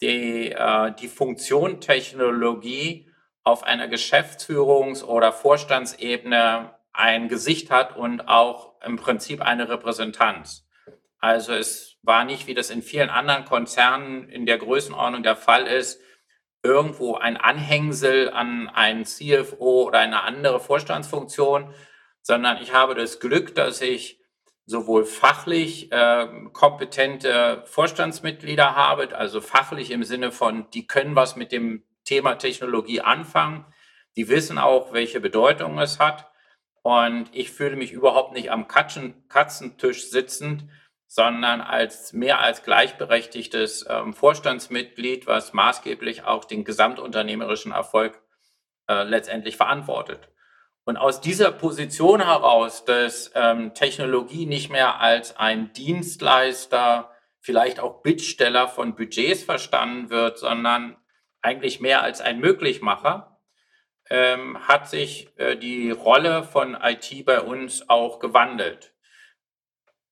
die, 0.00 0.52
äh, 0.52 0.92
die 1.00 1.08
Funktion 1.08 1.80
Technologie 1.80 3.10
auf 3.42 3.64
einer 3.64 3.88
Geschäftsführungs- 3.88 5.02
oder 5.02 5.32
Vorstandsebene 5.32 6.74
ein 6.92 7.28
Gesicht 7.28 7.70
hat 7.70 7.96
und 7.96 8.28
auch 8.28 8.74
im 8.84 8.96
Prinzip 8.96 9.42
eine 9.42 9.68
Repräsentanz. 9.68 10.66
Also 11.18 11.52
es 11.52 11.98
war 12.02 12.24
nicht, 12.24 12.46
wie 12.46 12.54
das 12.54 12.70
in 12.70 12.82
vielen 12.82 13.10
anderen 13.10 13.44
Konzernen 13.44 14.28
in 14.28 14.46
der 14.46 14.58
Größenordnung 14.58 15.22
der 15.22 15.36
Fall 15.36 15.66
ist, 15.66 16.00
irgendwo 16.62 17.14
ein 17.14 17.36
Anhängsel 17.36 18.30
an 18.30 18.68
einen 18.68 19.04
CFO 19.04 19.84
oder 19.86 20.00
eine 20.00 20.22
andere 20.22 20.60
Vorstandsfunktion, 20.60 21.72
sondern 22.22 22.60
ich 22.62 22.74
habe 22.74 22.94
das 22.94 23.20
Glück, 23.20 23.54
dass 23.54 23.80
ich 23.80 24.20
sowohl 24.66 25.04
fachlich 25.04 25.90
äh, 25.90 26.28
kompetente 26.52 27.64
Vorstandsmitglieder 27.66 28.76
habe, 28.76 29.16
also 29.16 29.40
fachlich 29.40 29.90
im 29.90 30.04
Sinne 30.04 30.30
von, 30.30 30.70
die 30.70 30.86
können 30.86 31.16
was 31.16 31.34
mit 31.34 31.50
dem 31.50 31.82
Thema 32.04 32.36
Technologie 32.36 33.00
anfangen, 33.00 33.64
die 34.16 34.28
wissen 34.28 34.58
auch, 34.58 34.92
welche 34.92 35.20
Bedeutung 35.20 35.78
es 35.78 35.98
hat. 35.98 36.30
Und 36.82 37.28
ich 37.32 37.50
fühle 37.50 37.76
mich 37.76 37.92
überhaupt 37.92 38.32
nicht 38.32 38.50
am 38.50 38.68
Katzen, 38.68 39.28
Katzentisch 39.28 40.10
sitzend, 40.10 40.64
sondern 41.12 41.60
als 41.60 42.12
mehr 42.12 42.38
als 42.38 42.62
gleichberechtigtes 42.62 43.84
ähm, 43.90 44.14
Vorstandsmitglied, 44.14 45.26
was 45.26 45.52
maßgeblich 45.52 46.22
auch 46.22 46.44
den 46.44 46.62
gesamtunternehmerischen 46.62 47.72
Erfolg 47.72 48.22
äh, 48.88 49.02
letztendlich 49.02 49.56
verantwortet. 49.56 50.28
Und 50.84 50.98
aus 50.98 51.20
dieser 51.20 51.50
Position 51.50 52.24
heraus, 52.24 52.84
dass 52.84 53.32
ähm, 53.34 53.74
Technologie 53.74 54.46
nicht 54.46 54.70
mehr 54.70 55.00
als 55.00 55.36
ein 55.36 55.72
Dienstleister, 55.72 57.10
vielleicht 57.40 57.80
auch 57.80 58.02
Bittsteller 58.02 58.68
von 58.68 58.94
Budgets 58.94 59.42
verstanden 59.42 60.10
wird, 60.10 60.38
sondern 60.38 60.96
eigentlich 61.42 61.80
mehr 61.80 62.04
als 62.04 62.20
ein 62.20 62.38
Möglichmacher, 62.38 63.40
ähm, 64.10 64.68
hat 64.68 64.88
sich 64.88 65.36
äh, 65.38 65.56
die 65.56 65.90
Rolle 65.90 66.44
von 66.44 66.78
IT 66.80 67.24
bei 67.24 67.40
uns 67.40 67.88
auch 67.88 68.20
gewandelt 68.20 68.94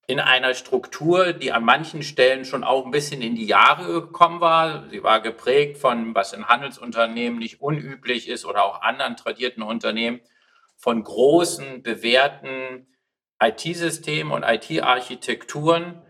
in 0.08 0.20
einer 0.20 0.54
Struktur, 0.54 1.34
die 1.34 1.52
an 1.52 1.64
manchen 1.64 2.02
Stellen 2.02 2.46
schon 2.46 2.64
auch 2.64 2.86
ein 2.86 2.90
bisschen 2.90 3.20
in 3.20 3.36
die 3.36 3.44
Jahre 3.44 3.92
gekommen 3.92 4.40
war. 4.40 4.88
Sie 4.88 5.02
war 5.02 5.20
geprägt 5.20 5.76
von, 5.76 6.14
was 6.14 6.32
in 6.32 6.48
Handelsunternehmen 6.48 7.38
nicht 7.38 7.60
unüblich 7.60 8.26
ist 8.26 8.46
oder 8.46 8.64
auch 8.64 8.80
anderen 8.80 9.16
tradierten 9.16 9.62
Unternehmen, 9.62 10.20
von 10.78 11.04
großen, 11.04 11.82
bewährten 11.82 12.86
IT-Systemen 13.38 14.32
und 14.32 14.44
IT-Architekturen, 14.44 16.00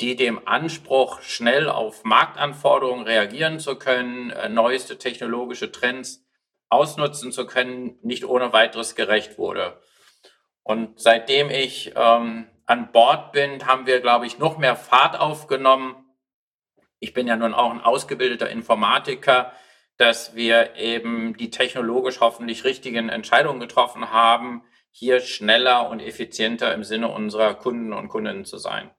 die 0.00 0.16
dem 0.16 0.46
Anspruch, 0.48 1.22
schnell 1.22 1.68
auf 1.68 2.02
Marktanforderungen 2.02 3.04
reagieren 3.04 3.60
zu 3.60 3.76
können, 3.76 4.30
äh, 4.30 4.48
neueste 4.48 4.98
technologische 4.98 5.70
Trends 5.70 6.26
ausnutzen 6.70 7.30
zu 7.30 7.46
können, 7.46 8.00
nicht 8.02 8.24
ohne 8.24 8.52
weiteres 8.52 8.96
gerecht 8.96 9.38
wurde. 9.38 9.80
Und 10.64 11.00
seitdem 11.00 11.50
ich 11.50 11.92
ähm, 11.94 12.48
an 12.68 12.92
Bord 12.92 13.32
bin, 13.32 13.66
haben 13.66 13.86
wir, 13.86 14.00
glaube 14.00 14.26
ich, 14.26 14.38
noch 14.38 14.58
mehr 14.58 14.76
Fahrt 14.76 15.18
aufgenommen. 15.18 15.96
Ich 17.00 17.14
bin 17.14 17.26
ja 17.26 17.34
nun 17.34 17.54
auch 17.54 17.70
ein 17.70 17.80
ausgebildeter 17.80 18.50
Informatiker, 18.50 19.52
dass 19.96 20.34
wir 20.34 20.76
eben 20.76 21.34
die 21.36 21.50
technologisch 21.50 22.20
hoffentlich 22.20 22.64
richtigen 22.64 23.08
Entscheidungen 23.08 23.58
getroffen 23.58 24.10
haben, 24.10 24.62
hier 24.90 25.20
schneller 25.20 25.88
und 25.88 26.00
effizienter 26.00 26.74
im 26.74 26.84
Sinne 26.84 27.08
unserer 27.08 27.54
Kunden 27.54 27.94
und 27.94 28.08
Kundinnen 28.08 28.44
zu 28.44 28.58
sein. 28.58 28.90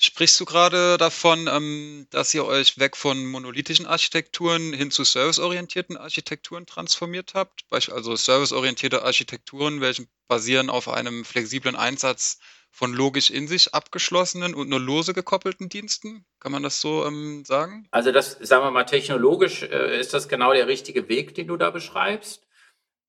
Sprichst 0.00 0.38
du 0.38 0.44
gerade 0.44 0.96
davon, 0.96 1.48
ähm, 1.48 2.06
dass 2.10 2.32
ihr 2.32 2.44
euch 2.44 2.78
weg 2.78 2.96
von 2.96 3.26
monolithischen 3.26 3.84
Architekturen 3.84 4.72
hin 4.72 4.92
zu 4.92 5.02
serviceorientierten 5.02 5.96
Architekturen 5.96 6.66
transformiert 6.66 7.34
habt? 7.34 7.64
Also 7.70 8.14
serviceorientierte 8.14 9.02
Architekturen, 9.02 9.80
welche 9.80 10.06
basieren 10.28 10.70
auf 10.70 10.88
einem 10.88 11.24
flexiblen 11.24 11.74
Einsatz 11.74 12.38
von 12.70 12.92
logisch 12.92 13.30
in 13.30 13.48
sich 13.48 13.74
abgeschlossenen 13.74 14.54
und 14.54 14.68
nur 14.68 14.78
lose 14.78 15.14
gekoppelten 15.14 15.68
Diensten? 15.68 16.24
Kann 16.38 16.52
man 16.52 16.62
das 16.62 16.80
so 16.80 17.04
ähm, 17.04 17.44
sagen? 17.44 17.88
Also 17.90 18.12
das, 18.12 18.38
sagen 18.40 18.64
wir 18.64 18.70
mal, 18.70 18.84
technologisch 18.84 19.64
äh, 19.64 19.98
ist 19.98 20.14
das 20.14 20.28
genau 20.28 20.52
der 20.52 20.68
richtige 20.68 21.08
Weg, 21.08 21.34
den 21.34 21.48
du 21.48 21.56
da 21.56 21.70
beschreibst. 21.70 22.46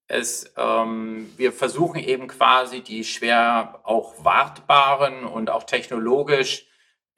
Es, 0.08 0.52
ähm, 0.58 1.32
wir 1.38 1.54
versuchen 1.54 2.00
eben 2.00 2.28
quasi 2.28 2.82
die 2.82 3.04
schwer 3.04 3.80
auch 3.84 4.26
wartbaren 4.26 5.26
und 5.26 5.52
auch 5.52 5.66
technologisch 5.66 6.66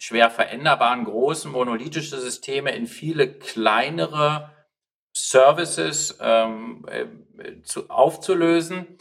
schwer 0.02 0.32
veränderbaren 0.32 1.04
großen 1.06 1.52
monolithische 1.52 2.20
Systeme 2.20 2.72
in 2.72 2.88
viele 2.88 3.32
kleinere 3.32 4.50
Services 5.14 6.18
ähm, 6.20 6.84
äh, 6.90 7.62
zu, 7.62 7.88
aufzulösen. 7.88 8.98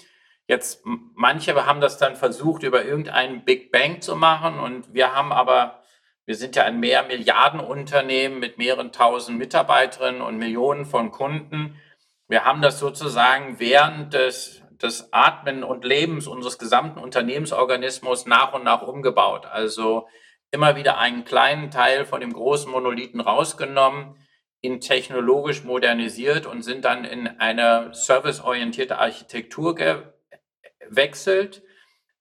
Jetzt, 0.46 0.82
manche 0.84 1.54
haben 1.64 1.80
das 1.80 1.96
dann 1.96 2.16
versucht, 2.16 2.64
über 2.64 2.84
irgendeinen 2.84 3.46
Big 3.46 3.72
Bang 3.72 4.02
zu 4.02 4.14
machen 4.14 4.58
und 4.58 4.92
wir 4.92 5.14
haben 5.14 5.32
aber, 5.32 5.82
wir 6.26 6.34
sind 6.34 6.54
ja 6.54 6.64
ein 6.64 6.80
mehr 6.80 7.02
Milliardenunternehmen 7.04 8.38
mit 8.38 8.58
mehreren 8.58 8.92
tausend 8.92 9.38
Mitarbeiterinnen 9.38 10.20
und 10.20 10.36
Millionen 10.36 10.84
von 10.84 11.12
Kunden. 11.12 11.80
Wir 12.28 12.44
haben 12.44 12.60
das 12.60 12.78
sozusagen 12.78 13.58
während 13.58 14.12
des, 14.12 14.62
des 14.72 15.14
Atmen 15.14 15.64
und 15.64 15.82
Lebens 15.82 16.26
unseres 16.26 16.58
gesamten 16.58 16.98
Unternehmensorganismus 16.98 18.26
nach 18.26 18.52
und 18.52 18.64
nach 18.64 18.82
umgebaut. 18.82 19.46
Also 19.46 20.06
immer 20.50 20.76
wieder 20.76 20.98
einen 20.98 21.24
kleinen 21.24 21.70
Teil 21.70 22.04
von 22.04 22.20
dem 22.20 22.32
großen 22.32 22.70
Monolithen 22.70 23.20
rausgenommen, 23.20 24.16
ihn 24.60 24.80
technologisch 24.80 25.64
modernisiert 25.64 26.46
und 26.46 26.62
sind 26.62 26.84
dann 26.84 27.04
in 27.04 27.26
eine 27.26 27.90
serviceorientierte 27.94 28.98
Architektur 28.98 29.74
gewechselt, 29.74 31.62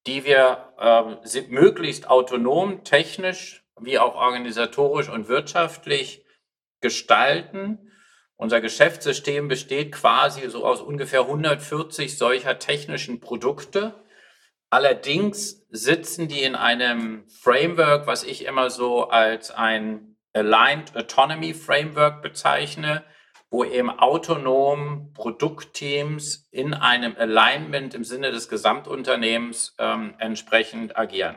die 0.08 0.24
wir 0.24 0.74
äh, 0.80 1.42
möglichst 1.50 2.10
autonom, 2.10 2.84
technisch 2.84 3.66
wie 3.82 4.00
auch 4.00 4.16
organisatorisch 4.16 5.10
und 5.10 5.28
wirtschaftlich 5.28 6.26
gestalten. 6.82 7.92
Unser 8.38 8.62
Geschäftssystem 8.62 9.50
besteht 9.50 9.92
quasi 9.92 10.50
so 10.50 10.66
aus 10.66 10.82
ungefähr 10.82 11.22
140 11.22 12.18
solcher 12.18 12.58
technischen 12.60 13.20
Produkte 13.20 13.96
Allerdings 14.70 15.59
sitzen 15.70 16.28
die 16.28 16.44
in 16.44 16.56
einem 16.56 17.28
Framework, 17.30 18.08
was 18.08 18.24
ich 18.24 18.46
immer 18.46 18.70
so 18.70 19.10
als 19.10 19.52
ein 19.52 20.16
Aligned 20.34 20.96
Autonomy 20.96 21.54
Framework 21.54 22.22
bezeichne, 22.22 23.04
wo 23.52 23.64
eben 23.64 23.90
autonom 23.90 25.12
Produktteams 25.14 26.48
in 26.52 26.74
einem 26.74 27.16
Alignment 27.18 27.94
im 27.94 28.04
Sinne 28.04 28.32
des 28.32 28.48
Gesamtunternehmens 28.48 29.76
ähm, 29.80 30.14
entsprechend 30.20 30.98
agieren. 30.98 31.36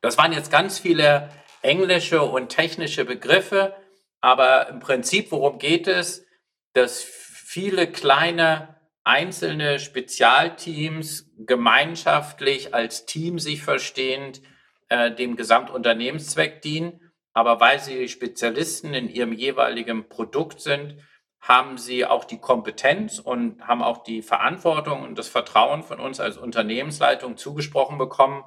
Das 0.00 0.18
waren 0.18 0.32
jetzt 0.32 0.50
ganz 0.50 0.80
viele 0.80 1.30
englische 1.62 2.22
und 2.22 2.48
technische 2.48 3.04
Begriffe, 3.04 3.74
aber 4.20 4.68
im 4.68 4.80
Prinzip, 4.80 5.30
worum 5.30 5.58
geht 5.58 5.86
es? 5.86 6.26
Dass 6.72 7.02
viele 7.02 7.86
kleine 7.86 8.80
einzelne 9.04 9.78
Spezialteams 9.78 11.30
gemeinschaftlich 11.38 12.74
als 12.74 13.06
Team 13.06 13.38
sich 13.38 13.62
verstehend 13.62 14.42
äh, 14.88 15.10
dem 15.10 15.36
Gesamtunternehmenszweck 15.36 16.62
dienen. 16.62 17.12
Aber 17.32 17.60
weil 17.60 17.80
sie 17.80 18.08
Spezialisten 18.08 18.94
in 18.94 19.08
ihrem 19.08 19.32
jeweiligen 19.32 20.08
Produkt 20.08 20.60
sind, 20.60 20.96
haben 21.40 21.76
sie 21.76 22.06
auch 22.06 22.24
die 22.24 22.38
Kompetenz 22.38 23.18
und 23.18 23.66
haben 23.66 23.82
auch 23.82 24.04
die 24.04 24.22
Verantwortung 24.22 25.02
und 25.02 25.18
das 25.18 25.28
Vertrauen 25.28 25.82
von 25.82 25.98
uns 25.98 26.20
als 26.20 26.36
Unternehmensleitung 26.36 27.36
zugesprochen 27.36 27.98
bekommen, 27.98 28.44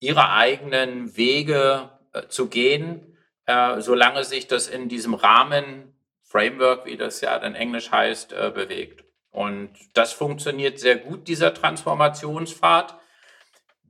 ihre 0.00 0.32
eigenen 0.32 1.16
Wege 1.16 1.90
äh, 2.12 2.26
zu 2.26 2.48
gehen, 2.48 3.16
äh, 3.46 3.80
solange 3.80 4.24
sich 4.24 4.48
das 4.48 4.66
in 4.66 4.88
diesem 4.88 5.14
Rahmen, 5.14 5.94
Framework, 6.22 6.84
wie 6.86 6.96
das 6.96 7.20
ja 7.20 7.38
dann 7.38 7.54
Englisch 7.54 7.92
heißt, 7.92 8.32
äh, 8.32 8.50
bewegt. 8.52 9.05
Und 9.36 9.68
das 9.92 10.14
funktioniert 10.14 10.78
sehr 10.78 10.96
gut, 10.96 11.28
dieser 11.28 11.52
Transformationspfad, 11.52 12.98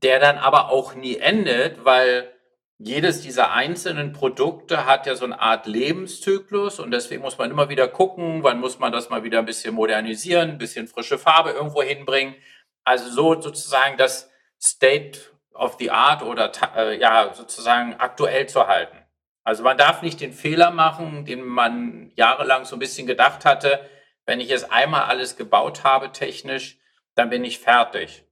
der 0.03 0.19
dann 0.19 0.39
aber 0.39 0.71
auch 0.71 0.97
nie 0.97 1.19
endet, 1.19 1.85
weil 1.85 2.33
jedes 2.79 3.21
dieser 3.21 3.53
einzelnen 3.53 4.13
Produkte 4.13 4.87
hat 4.87 5.07
ja 5.07 5.15
so 5.15 5.25
eine 5.25 5.41
Art 5.41 5.69
Lebenszyklus 5.69 6.81
und 6.81 6.91
deswegen 6.91 7.23
muss 7.23 7.39
man 7.39 7.53
immer 7.53 7.69
wieder 7.69 7.87
gucken, 7.87 8.43
wann 8.43 8.59
muss 8.59 8.81
man 8.81 8.91
das 8.91 9.09
mal 9.09 9.23
wieder 9.23 9.39
ein 9.39 9.47
bisschen 9.47 9.77
modernisieren, 9.77 10.51
ein 10.51 10.59
bisschen 10.59 10.89
frische 10.89 11.17
Farbe 11.17 11.51
irgendwo 11.51 11.81
hinbringen. 11.81 12.35
Also 12.83 13.09
so 13.09 13.41
sozusagen 13.41 13.97
das 13.97 14.29
State 14.61 15.21
of 15.55 15.77
the 15.79 15.93
art 15.93 16.25
oder 16.25 16.51
äh, 16.75 16.99
ja 16.99 17.33
sozusagen 17.33 17.95
aktuell 17.95 18.49
zu 18.49 18.67
halten. 18.67 18.99
Also 19.45 19.63
man 19.63 19.79
darf 19.79 20.03
nicht 20.03 20.21
den 20.21 20.33
Fehler 20.33 20.73
machen, 20.73 21.25
den 21.25 21.45
man 21.45 22.11
jahrelang 22.17 22.65
so 22.65 22.75
ein 22.75 22.81
bisschen 22.81 23.07
gedacht 23.07 23.45
hatte, 23.45 23.79
wenn 24.27 24.41
ich 24.41 24.49
jetzt 24.49 24.71
einmal 24.71 25.05
alles 25.05 25.37
gebaut 25.37 25.85
habe 25.85 26.13
technisch, 26.13 26.79
dann 27.15 27.31
bin 27.31 27.45
ich 27.45 27.59
fertig. 27.59 28.25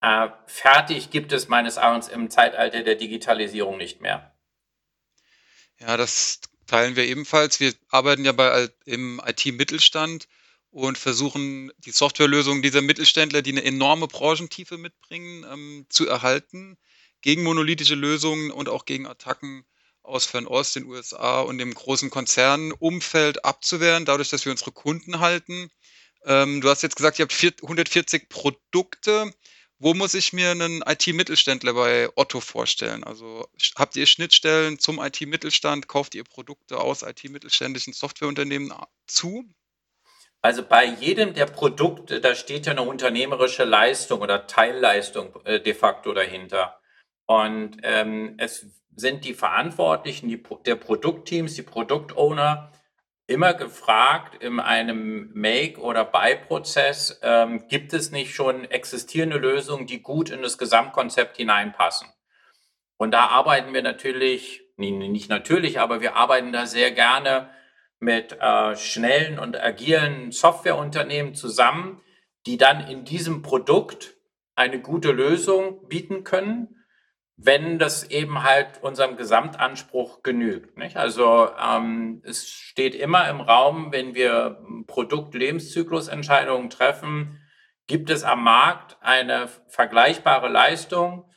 Äh, 0.00 0.28
fertig 0.46 1.10
gibt 1.10 1.32
es 1.32 1.48
meines 1.48 1.76
Erachtens 1.76 2.08
im 2.08 2.30
Zeitalter 2.30 2.82
der 2.82 2.94
Digitalisierung 2.94 3.76
nicht 3.76 4.00
mehr. 4.00 4.34
Ja, 5.78 5.96
das 5.96 6.40
teilen 6.66 6.96
wir 6.96 7.04
ebenfalls. 7.04 7.60
Wir 7.60 7.74
arbeiten 7.88 8.24
ja 8.24 8.32
bei, 8.32 8.68
im 8.84 9.20
IT-Mittelstand 9.24 10.28
und 10.70 10.96
versuchen 10.96 11.70
die 11.78 11.90
Softwarelösungen 11.90 12.62
dieser 12.62 12.80
Mittelständler, 12.80 13.42
die 13.42 13.52
eine 13.52 13.64
enorme 13.64 14.08
Branchentiefe 14.08 14.78
mitbringen, 14.78 15.44
ähm, 15.52 15.86
zu 15.88 16.08
erhalten, 16.08 16.78
gegen 17.20 17.42
monolithische 17.42 17.94
Lösungen 17.94 18.50
und 18.50 18.68
auch 18.68 18.84
gegen 18.84 19.06
Attacken 19.06 19.64
aus 20.12 20.26
Fernost, 20.26 20.76
den 20.76 20.86
USA 20.86 21.40
und 21.40 21.58
dem 21.58 21.74
großen 21.74 22.10
Konzernumfeld 22.10 23.44
abzuwehren, 23.44 24.04
dadurch, 24.04 24.30
dass 24.30 24.44
wir 24.44 24.52
unsere 24.52 24.72
Kunden 24.72 25.20
halten. 25.20 25.70
Ähm, 26.24 26.60
du 26.60 26.68
hast 26.68 26.82
jetzt 26.82 26.96
gesagt, 26.96 27.18
ihr 27.18 27.24
habt 27.24 27.62
140 27.62 28.28
Produkte. 28.28 29.32
Wo 29.78 29.94
muss 29.94 30.14
ich 30.14 30.32
mir 30.32 30.52
einen 30.52 30.80
IT-Mittelständler 30.86 31.74
bei 31.74 32.08
Otto 32.14 32.38
vorstellen? 32.38 33.02
Also 33.02 33.48
habt 33.74 33.96
ihr 33.96 34.06
Schnittstellen 34.06 34.78
zum 34.78 35.02
IT-Mittelstand? 35.02 35.88
Kauft 35.88 36.14
ihr 36.14 36.22
Produkte 36.22 36.78
aus 36.78 37.02
IT-mittelständischen 37.02 37.92
Softwareunternehmen 37.92 38.72
zu? 39.08 39.44
Also 40.40 40.64
bei 40.64 40.84
jedem 40.84 41.34
der 41.34 41.46
Produkte, 41.46 42.20
da 42.20 42.34
steht 42.34 42.66
ja 42.66 42.72
eine 42.72 42.82
unternehmerische 42.82 43.64
Leistung 43.64 44.20
oder 44.20 44.46
Teilleistung 44.46 45.34
äh, 45.44 45.60
de 45.60 45.74
facto 45.74 46.12
dahinter. 46.12 46.80
Und 47.26 47.78
ähm, 47.82 48.34
es 48.38 48.66
sind 48.94 49.24
die 49.24 49.34
Verantwortlichen 49.34 50.28
die, 50.28 50.42
der 50.66 50.76
Produktteams, 50.76 51.54
die 51.54 51.62
Produktowner, 51.62 52.72
immer 53.26 53.54
gefragt 53.54 54.42
in 54.42 54.60
einem 54.60 55.30
Make- 55.32 55.80
oder 55.80 56.04
Buy-Prozess, 56.04 57.20
ähm, 57.22 57.66
gibt 57.68 57.92
es 57.92 58.10
nicht 58.10 58.34
schon 58.34 58.64
existierende 58.64 59.38
Lösungen, 59.38 59.86
die 59.86 60.02
gut 60.02 60.30
in 60.30 60.42
das 60.42 60.58
Gesamtkonzept 60.58 61.36
hineinpassen? 61.36 62.08
Und 62.96 63.12
da 63.12 63.26
arbeiten 63.26 63.72
wir 63.72 63.82
natürlich, 63.82 64.62
nicht 64.76 65.28
natürlich, 65.28 65.80
aber 65.80 66.00
wir 66.00 66.16
arbeiten 66.16 66.52
da 66.52 66.66
sehr 66.66 66.90
gerne 66.90 67.50
mit 68.00 68.36
äh, 68.40 68.76
schnellen 68.76 69.38
und 69.38 69.60
agilen 69.60 70.32
Softwareunternehmen 70.32 71.34
zusammen, 71.34 72.00
die 72.46 72.58
dann 72.58 72.86
in 72.88 73.04
diesem 73.04 73.42
Produkt 73.42 74.14
eine 74.56 74.80
gute 74.80 75.12
Lösung 75.12 75.88
bieten 75.88 76.24
können 76.24 76.81
wenn 77.44 77.78
das 77.78 78.04
eben 78.04 78.44
halt 78.44 78.82
unserem 78.82 79.16
Gesamtanspruch 79.16 80.22
genügt. 80.22 80.78
Nicht? 80.78 80.96
Also 80.96 81.48
ähm, 81.60 82.22
es 82.24 82.48
steht 82.48 82.94
immer 82.94 83.28
im 83.28 83.40
Raum, 83.40 83.90
wenn 83.90 84.14
wir 84.14 84.62
Produkt-Lebenszyklusentscheidungen 84.86 86.70
treffen, 86.70 87.40
gibt 87.86 88.10
es 88.10 88.22
am 88.22 88.44
Markt 88.44 88.96
eine 89.00 89.48
vergleichbare 89.68 90.48
Leistung? 90.48 91.28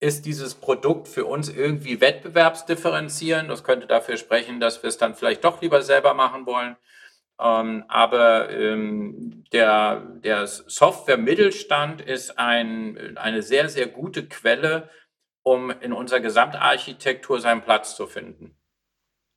Ist 0.00 0.24
dieses 0.24 0.54
Produkt 0.54 1.08
für 1.08 1.26
uns 1.26 1.50
irgendwie 1.50 2.00
wettbewerbsdifferenzierend? 2.00 3.50
Das 3.50 3.64
könnte 3.64 3.86
dafür 3.86 4.16
sprechen, 4.16 4.60
dass 4.60 4.82
wir 4.82 4.88
es 4.88 4.96
dann 4.96 5.14
vielleicht 5.14 5.44
doch 5.44 5.60
lieber 5.60 5.82
selber 5.82 6.14
machen 6.14 6.46
wollen. 6.46 6.76
Ähm, 7.38 7.84
aber 7.88 8.50
ähm, 8.50 9.44
der, 9.52 10.00
der 10.24 10.46
Software-Mittelstand 10.46 12.00
ist 12.00 12.38
ein, 12.38 13.16
eine 13.18 13.42
sehr, 13.42 13.68
sehr 13.68 13.86
gute 13.88 14.26
Quelle 14.26 14.88
um 15.42 15.70
in 15.70 15.92
unserer 15.92 16.20
Gesamtarchitektur 16.20 17.40
seinen 17.40 17.62
Platz 17.62 17.96
zu 17.96 18.06
finden. 18.06 18.56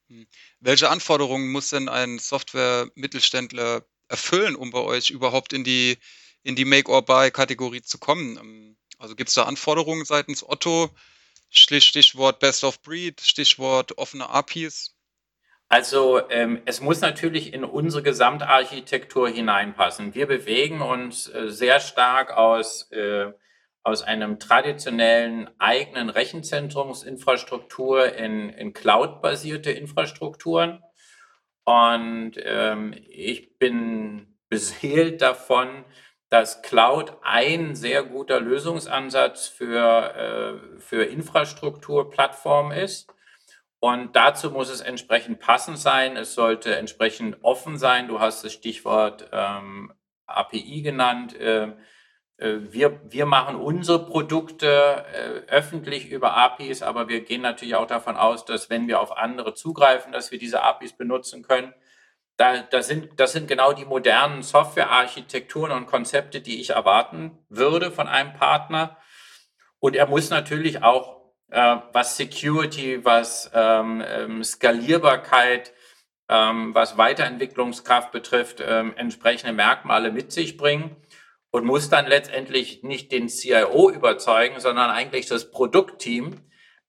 Hm. 0.08 0.28
Welche 0.60 0.90
Anforderungen 0.90 1.52
muss 1.52 1.70
denn 1.70 1.90
ein 1.90 2.20
Software-Mittelständler 2.20 3.84
erfüllen, 4.10 4.56
um 4.56 4.72
bei 4.72 4.80
euch 4.80 5.10
überhaupt 5.10 5.54
in 5.54 5.64
die, 5.64 5.98
in 6.44 6.56
die 6.56 6.66
Make-or-Buy-Kategorie 6.66 7.82
zu 7.82 7.98
kommen? 7.98 8.38
Ähm, 8.38 8.78
also 9.00 9.16
gibt 9.16 9.30
es 9.30 9.36
da 9.36 9.44
Anforderungen 9.44 10.06
seitens 10.06 10.48
Otto? 10.48 10.90
Stichwort 11.50 12.40
Best 12.40 12.64
of 12.64 12.82
Breed, 12.82 13.22
Stichwort 13.22 13.98
offene 13.98 14.30
APIs? 14.30 14.96
Also 15.70 16.30
ähm, 16.30 16.62
es 16.66 16.82
muss 16.82 17.02
natürlich 17.02 17.54
in 17.54 17.64
unsere 17.64 18.04
Gesamtarchitektur 18.04 19.30
hineinpassen. 19.30 20.14
Wir 20.14 20.28
bewegen 20.28 20.82
uns 20.82 21.28
äh, 21.30 21.50
sehr 21.50 21.80
stark 21.80 22.32
aus 22.32 22.92
äh, 22.92 23.32
aus 23.84 24.02
einem 24.02 24.40
traditionellen 24.40 25.50
eigenen 25.60 26.10
Rechenzentrumsinfrastruktur 26.10 28.14
in, 28.14 28.50
in 28.50 28.74
Cloud-basierte 28.74 29.72
Infrastrukturen. 29.72 30.82
Und 31.66 32.34
ähm, 32.38 32.96
ich 33.10 33.58
bin 33.58 34.38
beseelt 34.50 35.22
davon, 35.22 35.86
dass 36.30 36.62
Cloud 36.62 37.18
ein 37.22 37.76
sehr 37.76 38.04
guter 38.04 38.40
Lösungsansatz 38.40 39.48
für, 39.48 40.16
äh, 40.16 40.80
für 40.80 41.04
Infrastrukturplattformen 41.04 42.78
ist. 42.78 43.14
Und 43.80 44.16
dazu 44.16 44.50
muss 44.50 44.70
es 44.70 44.82
entsprechend 44.82 45.40
passend 45.40 45.78
sein. 45.78 46.16
Es 46.16 46.36
sollte 46.36 46.76
entsprechend 46.76 47.44
offen 47.44 47.78
sein. 47.78 48.08
Du 48.08 48.20
hast 48.20 48.44
das 48.44 48.54
Stichwort 48.54 49.30
ähm, 49.34 49.94
API 50.26 50.82
genannt. 50.82 51.36
Äh, 51.36 51.74
wir, 52.38 53.00
wir 53.10 53.26
machen 53.26 53.56
unsere 53.56 54.06
Produkte 54.06 55.06
äh, 55.14 55.52
öffentlich 55.52 56.10
über 56.10 56.36
APIs, 56.36 56.82
aber 56.82 57.08
wir 57.08 57.22
gehen 57.22 57.42
natürlich 57.42 57.76
auch 57.76 57.88
davon 57.88 58.18
aus, 58.18 58.44
dass 58.46 58.70
wenn 58.70 58.88
wir 58.88 59.00
auf 59.00 59.18
andere 59.18 59.54
zugreifen, 59.54 60.12
dass 60.12 60.32
wir 60.32 60.40
diese 60.40 60.62
APIs 60.62 60.94
benutzen 60.94 61.44
können. 61.44 61.74
Da, 62.38 62.64
das, 62.64 62.88
sind, 62.88 63.20
das 63.20 63.32
sind 63.32 63.48
genau 63.48 63.74
die 63.74 63.86
modernen 63.86 64.42
Softwarearchitekturen 64.42 65.72
und 65.72 65.86
Konzepte, 65.86 66.42
die 66.42 66.60
ich 66.60 66.72
erwarten 66.72 67.38
würde 67.50 67.92
von 67.92 68.08
einem 68.08 68.34
Partner. 68.34 68.98
Und 69.80 69.96
er 69.96 70.08
muss 70.08 70.32
natürlich 70.32 70.82
auch, 70.82 71.22
äh, 71.52 71.78
was 71.92 72.18
Security, 72.18 73.06
was 73.06 73.52
ähm, 73.54 74.04
ähm 74.06 74.44
Skalierbarkeit, 74.44 75.72
ähm, 76.30 76.74
was 76.74 76.98
Weiterentwicklungskraft 76.98 78.12
betrifft, 78.12 78.64
ähm, 78.66 78.94
entsprechende 78.96 79.54
Merkmale 79.54 80.12
mit 80.12 80.32
sich 80.32 80.58
bringen 80.58 80.96
und 81.54 81.66
muss 81.66 81.88
dann 81.88 82.08
letztendlich 82.08 82.82
nicht 82.82 83.12
den 83.12 83.30
CIO 83.30 83.92
überzeugen, 83.92 84.60
sondern 84.60 84.90
eigentlich 84.90 85.28
das 85.28 85.52
Produktteam, 85.52 86.42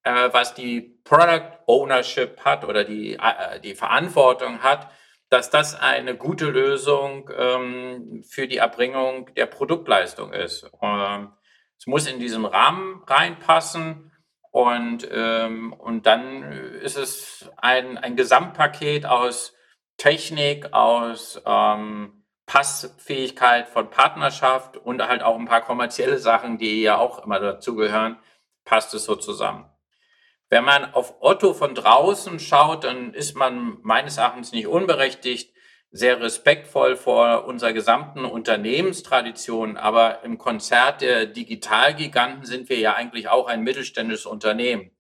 äh, 0.04 0.30
was 0.32 0.54
die 0.54 0.80
Product 1.04 1.58
Ownership 1.66 2.40
hat 2.46 2.64
oder 2.64 2.82
die, 2.82 3.12
äh, 3.12 3.60
die 3.60 3.74
Verantwortung 3.74 4.62
hat, 4.62 4.90
dass 5.28 5.50
das 5.50 5.78
eine 5.78 6.16
gute 6.16 6.46
Lösung 6.46 7.30
ähm, 7.36 8.24
für 8.26 8.48
die 8.48 8.56
Erbringung 8.56 9.34
der 9.34 9.44
Produktleistung 9.44 10.32
ist. 10.32 10.66
Ähm, 10.80 11.28
es 11.78 11.86
muss 11.86 12.06
in 12.06 12.18
diesen 12.18 12.46
Rahmen 12.46 13.02
reinpassen 13.06 14.12
und, 14.50 15.06
ähm, 15.12 15.74
und 15.74 16.06
dann 16.06 16.42
ist 16.80 16.96
es 16.96 17.50
ein, 17.58 17.98
ein 17.98 18.16
Gesamtpaket 18.16 19.04
aus 19.04 19.54
Technik, 19.98 20.72
aus 20.72 21.42
ähm, 21.44 22.23
Passfähigkeit 22.46 23.68
von 23.68 23.90
Partnerschaft 23.90 24.76
und 24.76 25.06
halt 25.06 25.22
auch 25.22 25.38
ein 25.38 25.46
paar 25.46 25.62
kommerzielle 25.62 26.18
Sachen, 26.18 26.58
die 26.58 26.82
ja 26.82 26.98
auch 26.98 27.24
immer 27.24 27.40
dazugehören, 27.40 28.18
passt 28.64 28.94
es 28.94 29.04
so 29.04 29.16
zusammen. 29.16 29.70
Wenn 30.50 30.64
man 30.64 30.92
auf 30.94 31.16
Otto 31.20 31.54
von 31.54 31.74
draußen 31.74 32.38
schaut, 32.38 32.84
dann 32.84 33.14
ist 33.14 33.34
man 33.34 33.78
meines 33.82 34.18
Erachtens 34.18 34.52
nicht 34.52 34.66
unberechtigt, 34.66 35.54
sehr 35.90 36.20
respektvoll 36.20 36.96
vor 36.96 37.44
unserer 37.44 37.72
gesamten 37.72 38.24
Unternehmenstradition. 38.24 39.76
Aber 39.76 40.22
im 40.22 40.38
Konzert 40.38 41.00
der 41.00 41.26
Digitalgiganten 41.26 42.44
sind 42.44 42.68
wir 42.68 42.78
ja 42.78 42.94
eigentlich 42.94 43.28
auch 43.28 43.46
ein 43.46 43.62
mittelständisches 43.62 44.26
Unternehmen. 44.26 44.90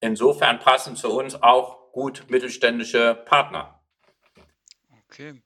Insofern 0.00 0.58
passen 0.58 0.96
zu 0.96 1.10
uns 1.10 1.42
auch 1.42 1.92
gut 1.92 2.24
mittelständische 2.28 3.14
Partner. 3.14 3.82
Okay. 5.04 5.42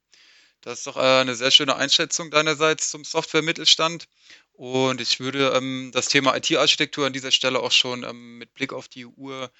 Das 0.62 0.78
ist 0.78 0.86
doch 0.86 0.96
äh, 0.96 1.00
eine 1.00 1.34
sehr 1.34 1.50
schöne 1.50 1.76
Einschätzung 1.76 2.30
deinerseits 2.30 2.90
zum 2.90 3.04
Software-Mittelstand. 3.04 4.08
Und 4.52 5.00
ich 5.00 5.18
würde 5.18 5.52
ähm, 5.56 5.90
das 5.92 6.08
Thema 6.08 6.36
IT-Architektur 6.36 7.06
an 7.06 7.12
dieser 7.12 7.32
Stelle 7.32 7.60
auch 7.60 7.72
schon 7.72 8.04
ähm, 8.04 8.38
mit 8.38 8.54
Blick 8.54 8.72
auf 8.72 8.86
die 8.86 9.06
Uhr 9.06 9.50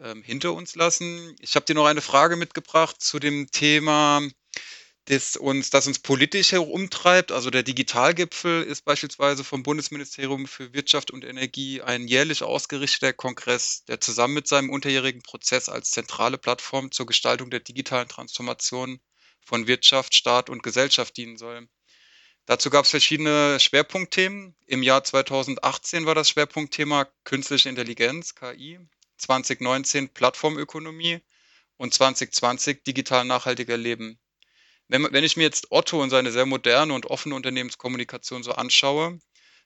ähm, 0.00 0.22
hinter 0.22 0.54
uns 0.54 0.74
lassen. 0.74 1.36
Ich 1.40 1.54
habe 1.54 1.66
dir 1.66 1.74
noch 1.74 1.86
eine 1.86 2.00
Frage 2.00 2.36
mitgebracht 2.36 2.96
zu 3.02 3.18
dem 3.18 3.50
Thema, 3.50 4.22
das 5.04 5.36
uns, 5.36 5.68
das 5.68 5.86
uns 5.86 5.98
politisch 5.98 6.52
herumtreibt. 6.52 7.30
Also 7.30 7.50
der 7.50 7.62
Digitalgipfel 7.62 8.62
ist 8.62 8.86
beispielsweise 8.86 9.44
vom 9.44 9.62
Bundesministerium 9.62 10.46
für 10.46 10.72
Wirtschaft 10.72 11.10
und 11.10 11.24
Energie 11.26 11.82
ein 11.82 12.08
jährlich 12.08 12.42
ausgerichteter 12.42 13.12
Kongress, 13.12 13.84
der 13.84 14.00
zusammen 14.00 14.34
mit 14.34 14.48
seinem 14.48 14.70
unterjährigen 14.70 15.22
Prozess 15.22 15.68
als 15.68 15.90
zentrale 15.90 16.38
Plattform 16.38 16.90
zur 16.90 17.04
Gestaltung 17.04 17.50
der 17.50 17.60
digitalen 17.60 18.08
Transformation 18.08 18.98
von 19.44 19.66
Wirtschaft, 19.66 20.14
Staat 20.14 20.50
und 20.50 20.62
Gesellschaft 20.62 21.16
dienen 21.16 21.36
soll. 21.36 21.68
Dazu 22.46 22.70
gab 22.70 22.86
es 22.86 22.90
verschiedene 22.90 23.60
Schwerpunktthemen. 23.60 24.56
Im 24.66 24.82
Jahr 24.82 25.04
2018 25.04 26.06
war 26.06 26.14
das 26.14 26.30
Schwerpunktthema 26.30 27.06
Künstliche 27.24 27.68
Intelligenz, 27.68 28.34
KI, 28.34 28.78
2019 29.18 30.08
Plattformökonomie 30.08 31.20
und 31.76 31.92
2020 31.92 32.84
digital 32.84 33.24
nachhaltiger 33.24 33.76
Leben. 33.76 34.18
Wenn, 34.88 35.12
wenn 35.12 35.24
ich 35.24 35.36
mir 35.36 35.42
jetzt 35.42 35.70
Otto 35.70 36.02
und 36.02 36.08
seine 36.08 36.32
sehr 36.32 36.46
moderne 36.46 36.94
und 36.94 37.06
offene 37.06 37.34
Unternehmenskommunikation 37.34 38.42
so 38.42 38.52
anschaue, 38.52 39.18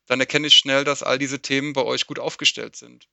dann 0.07 0.19
erkenne 0.19 0.49
ich 0.49 0.55
schnell, 0.55 0.83
dass 0.85 1.05
all 1.05 1.19
diese 1.19 1.41
Themen 1.41 1.73
bei 1.75 1.85
euch 1.85 2.07
gut 2.07 2.19
aufgestellt 2.19 2.75
sind. 2.75 3.09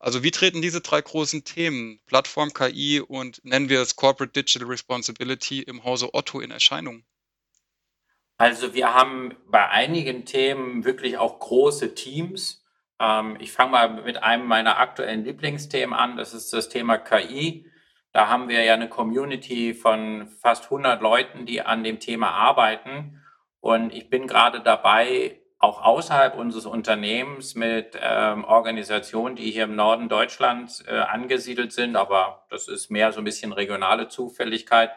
Also 0.00 0.22
wie 0.22 0.30
treten 0.30 0.62
diese 0.62 0.80
drei 0.80 1.02
großen 1.02 1.44
Themen, 1.44 2.00
Plattform, 2.06 2.54
KI 2.54 3.00
und 3.00 3.44
nennen 3.44 3.68
wir 3.68 3.82
es 3.82 3.96
Corporate 3.96 4.32
Digital 4.32 4.66
Responsibility 4.66 5.60
im 5.60 5.84
Hause 5.84 6.14
Otto 6.14 6.40
in 6.40 6.50
Erscheinung? 6.50 7.04
Also 8.38 8.72
wir 8.72 8.94
haben 8.94 9.36
bei 9.48 9.68
einigen 9.68 10.24
Themen 10.24 10.86
wirklich 10.86 11.18
auch 11.18 11.38
große 11.38 11.94
Teams. 11.94 12.64
Ähm, 12.98 13.36
ich 13.40 13.52
fange 13.52 13.72
mal 13.72 14.02
mit 14.02 14.22
einem 14.22 14.46
meiner 14.46 14.78
aktuellen 14.78 15.22
Lieblingsthemen 15.22 15.94
an. 15.94 16.16
Das 16.16 16.32
ist 16.32 16.50
das 16.54 16.70
Thema 16.70 16.96
KI. 16.96 17.70
Da 18.12 18.28
haben 18.28 18.48
wir 18.48 18.64
ja 18.64 18.72
eine 18.72 18.88
Community 18.88 19.74
von 19.74 20.28
fast 20.40 20.64
100 20.64 21.02
Leuten, 21.02 21.44
die 21.44 21.60
an 21.60 21.84
dem 21.84 22.00
Thema 22.00 22.30
arbeiten. 22.30 23.20
Und 23.60 23.92
ich 23.92 24.08
bin 24.08 24.26
gerade 24.26 24.62
dabei, 24.62 25.42
auch 25.60 25.82
außerhalb 25.82 26.36
unseres 26.36 26.64
Unternehmens 26.64 27.54
mit 27.54 27.96
ähm, 28.00 28.44
Organisationen, 28.44 29.36
die 29.36 29.50
hier 29.50 29.64
im 29.64 29.76
Norden 29.76 30.08
Deutschlands 30.08 30.82
äh, 30.88 30.94
angesiedelt 30.94 31.72
sind, 31.72 31.96
aber 31.96 32.46
das 32.48 32.66
ist 32.66 32.90
mehr 32.90 33.12
so 33.12 33.20
ein 33.20 33.24
bisschen 33.24 33.52
regionale 33.52 34.08
Zufälligkeit, 34.08 34.90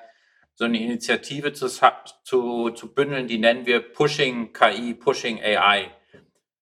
so 0.56 0.64
eine 0.64 0.82
Initiative 0.82 1.52
zu, 1.52 1.68
zu, 1.68 2.70
zu 2.70 2.94
bündeln, 2.94 3.28
die 3.28 3.40
nennen 3.40 3.66
wir 3.66 3.82
Pushing 3.82 4.54
KI, 4.54 4.94
Pushing 4.94 5.42
AI. 5.44 5.92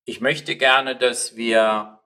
Ich 0.05 0.19
möchte 0.19 0.55
gerne, 0.55 0.95
dass 0.95 1.35
wir 1.35 1.99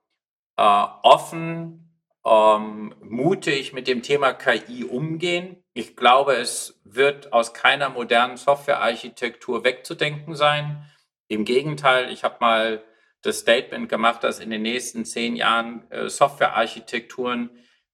äh, 0.57 0.85
offen 1.01 1.97
ähm, 2.25 2.93
mutig 2.99 3.71
mit 3.71 3.87
dem 3.87 4.01
Thema 4.01 4.33
KI 4.33 4.83
umgehen. 4.83 5.63
Ich 5.73 5.95
glaube, 5.95 6.35
es 6.35 6.81
wird 6.83 7.31
aus 7.31 7.53
keiner 7.53 7.89
modernen 7.89 8.35
Softwarearchitektur 8.35 9.63
wegzudenken 9.63 10.35
sein. 10.35 10.85
Im 11.27 11.45
Gegenteil, 11.45 12.11
ich 12.11 12.23
habe 12.23 12.37
mal 12.39 12.83
das 13.21 13.39
Statement 13.39 13.89
gemacht, 13.89 14.23
dass 14.23 14.39
in 14.39 14.51
den 14.51 14.61
nächsten 14.61 15.05
zehn 15.05 15.35
Jahren 15.35 15.89
äh, 15.91 16.09
Softwarearchitekturen 16.09 17.49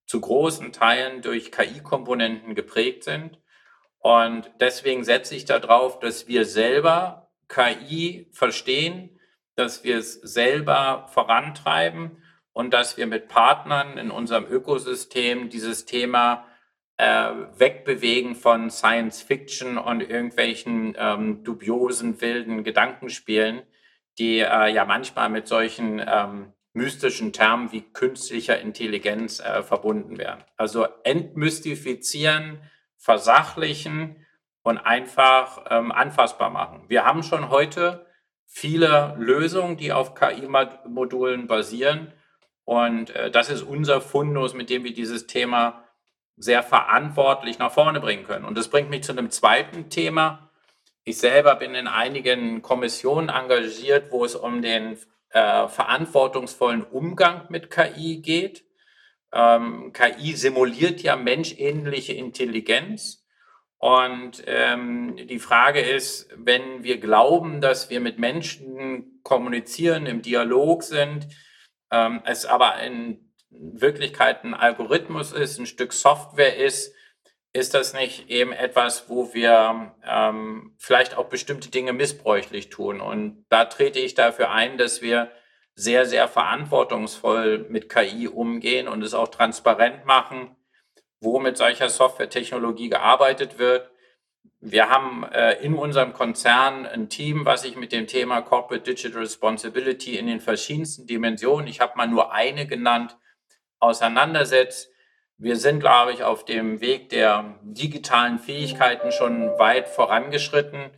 zu 0.05 0.19
großen 0.19 0.73
Teilen 0.73 1.21
durch 1.21 1.51
KI-Komponenten 1.51 2.53
geprägt 2.53 3.05
sind. 3.05 3.39
Und 3.99 4.51
deswegen 4.59 5.03
setze 5.05 5.35
ich 5.35 5.45
darauf, 5.45 5.99
dass 5.99 6.27
wir 6.27 6.43
selber 6.43 7.31
KI 7.47 8.29
verstehen, 8.33 9.19
dass 9.55 9.83
wir 9.83 9.97
es 9.97 10.13
selber 10.13 11.07
vorantreiben 11.11 12.21
und 12.51 12.73
dass 12.73 12.97
wir 12.97 13.07
mit 13.07 13.29
Partnern 13.29 13.97
in 13.97 14.11
unserem 14.11 14.45
Ökosystem 14.45 15.49
dieses 15.49 15.85
Thema 15.85 16.45
äh, 17.01 17.33
wegbewegen 17.57 18.35
von 18.35 18.69
Science 18.69 19.23
Fiction 19.23 19.79
und 19.79 20.01
irgendwelchen 20.01 20.95
ähm, 20.99 21.43
dubiosen, 21.43 22.21
wilden 22.21 22.63
Gedankenspielen, 22.63 23.63
die 24.19 24.37
äh, 24.37 24.71
ja 24.71 24.85
manchmal 24.85 25.29
mit 25.29 25.47
solchen 25.47 25.99
ähm, 26.05 26.53
mystischen 26.73 27.33
Termen 27.33 27.71
wie 27.71 27.81
künstlicher 27.81 28.59
Intelligenz 28.59 29.39
äh, 29.39 29.63
verbunden 29.63 30.19
werden. 30.19 30.43
Also 30.57 30.85
entmystifizieren, 31.03 32.61
versachlichen 32.97 34.27
und 34.61 34.77
einfach 34.77 35.65
ähm, 35.71 35.91
anfassbar 35.91 36.51
machen. 36.51 36.83
Wir 36.87 37.03
haben 37.03 37.23
schon 37.23 37.49
heute 37.49 38.05
viele 38.45 39.15
Lösungen, 39.17 39.75
die 39.75 39.91
auf 39.91 40.13
KI-Modulen 40.13 41.47
basieren. 41.47 42.13
Und 42.63 43.09
äh, 43.09 43.31
das 43.31 43.49
ist 43.49 43.63
unser 43.63 44.01
Fundus, 44.01 44.53
mit 44.53 44.69
dem 44.69 44.83
wir 44.83 44.93
dieses 44.93 45.25
Thema 45.25 45.83
sehr 46.37 46.63
verantwortlich 46.63 47.59
nach 47.59 47.71
vorne 47.71 47.99
bringen 47.99 48.25
können. 48.25 48.45
Und 48.45 48.57
das 48.57 48.69
bringt 48.69 48.89
mich 48.89 49.03
zu 49.03 49.11
einem 49.11 49.29
zweiten 49.29 49.89
Thema. 49.89 50.49
Ich 51.03 51.17
selber 51.17 51.55
bin 51.55 51.75
in 51.75 51.87
einigen 51.87 52.61
Kommissionen 52.61 53.29
engagiert, 53.29 54.11
wo 54.11 54.25
es 54.25 54.35
um 54.35 54.61
den 54.61 54.97
äh, 55.29 55.67
verantwortungsvollen 55.67 56.83
Umgang 56.83 57.45
mit 57.49 57.69
KI 57.69 58.17
geht. 58.17 58.65
Ähm, 59.33 59.93
KI 59.93 60.33
simuliert 60.33 61.01
ja 61.01 61.15
menschähnliche 61.15 62.13
Intelligenz. 62.13 63.25
Und 63.77 64.43
ähm, 64.45 65.17
die 65.17 65.39
Frage 65.39 65.81
ist, 65.81 66.29
wenn 66.35 66.83
wir 66.83 66.99
glauben, 66.99 67.61
dass 67.61 67.89
wir 67.89 67.99
mit 67.99 68.19
Menschen 68.19 69.21
kommunizieren, 69.23 70.05
im 70.05 70.21
Dialog 70.21 70.83
sind, 70.83 71.27
ähm, 71.89 72.21
es 72.23 72.45
aber 72.45 72.79
in 72.83 73.30
Wirklichkeit 73.51 74.43
ein 74.43 74.53
Algorithmus 74.53 75.31
ist, 75.33 75.59
ein 75.59 75.65
Stück 75.65 75.93
Software 75.93 76.57
ist, 76.57 76.95
ist 77.53 77.73
das 77.73 77.93
nicht 77.93 78.29
eben 78.29 78.53
etwas, 78.53 79.09
wo 79.09 79.33
wir 79.33 79.93
ähm, 80.07 80.73
vielleicht 80.77 81.17
auch 81.17 81.25
bestimmte 81.25 81.69
Dinge 81.69 81.91
missbräuchlich 81.91 82.69
tun? 82.69 83.01
Und 83.01 83.45
da 83.49 83.65
trete 83.65 83.99
ich 83.99 84.15
dafür 84.15 84.51
ein, 84.51 84.77
dass 84.77 85.01
wir 85.01 85.31
sehr, 85.75 86.05
sehr 86.05 86.27
verantwortungsvoll 86.27 87.65
mit 87.69 87.89
KI 87.89 88.27
umgehen 88.27 88.87
und 88.87 89.03
es 89.03 89.13
auch 89.13 89.27
transparent 89.27 90.05
machen, 90.05 90.55
wo 91.19 91.39
mit 91.39 91.57
solcher 91.57 91.89
Softwaretechnologie 91.89 92.89
gearbeitet 92.89 93.59
wird. 93.59 93.91
Wir 94.59 94.89
haben 94.89 95.23
äh, 95.23 95.53
in 95.63 95.73
unserem 95.73 96.13
Konzern 96.13 96.85
ein 96.85 97.09
Team, 97.09 97.45
was 97.45 97.63
sich 97.63 97.75
mit 97.75 97.91
dem 97.91 98.07
Thema 98.07 98.41
Corporate 98.41 98.83
Digital 98.83 99.21
Responsibility 99.21 100.17
in 100.17 100.27
den 100.27 100.39
verschiedensten 100.39 101.07
Dimensionen, 101.07 101.67
ich 101.67 101.81
habe 101.81 101.97
mal 101.97 102.07
nur 102.07 102.31
eine 102.31 102.65
genannt, 102.65 103.17
auseinandersetzt. 103.81 104.89
Wir 105.37 105.57
sind, 105.57 105.79
glaube 105.79 106.13
ich, 106.13 106.23
auf 106.23 106.45
dem 106.45 106.79
Weg 106.81 107.09
der 107.09 107.55
digitalen 107.63 108.39
Fähigkeiten 108.39 109.11
schon 109.11 109.47
weit 109.59 109.89
vorangeschritten. 109.89 110.91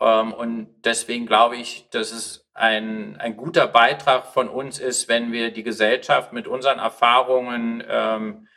Ähm, 0.00 0.32
und 0.34 0.74
deswegen 0.84 1.26
glaube 1.26 1.56
ich, 1.56 1.88
dass 1.90 2.12
es 2.12 2.48
ein, 2.52 3.16
ein 3.16 3.36
guter 3.36 3.66
Beitrag 3.66 4.26
von 4.26 4.48
uns 4.48 4.78
ist, 4.78 5.08
wenn 5.08 5.32
wir 5.32 5.52
die 5.52 5.62
Gesellschaft 5.62 6.32
mit 6.32 6.46
unseren 6.46 6.78
Erfahrungen 6.78 7.82
ähm, 7.88 8.48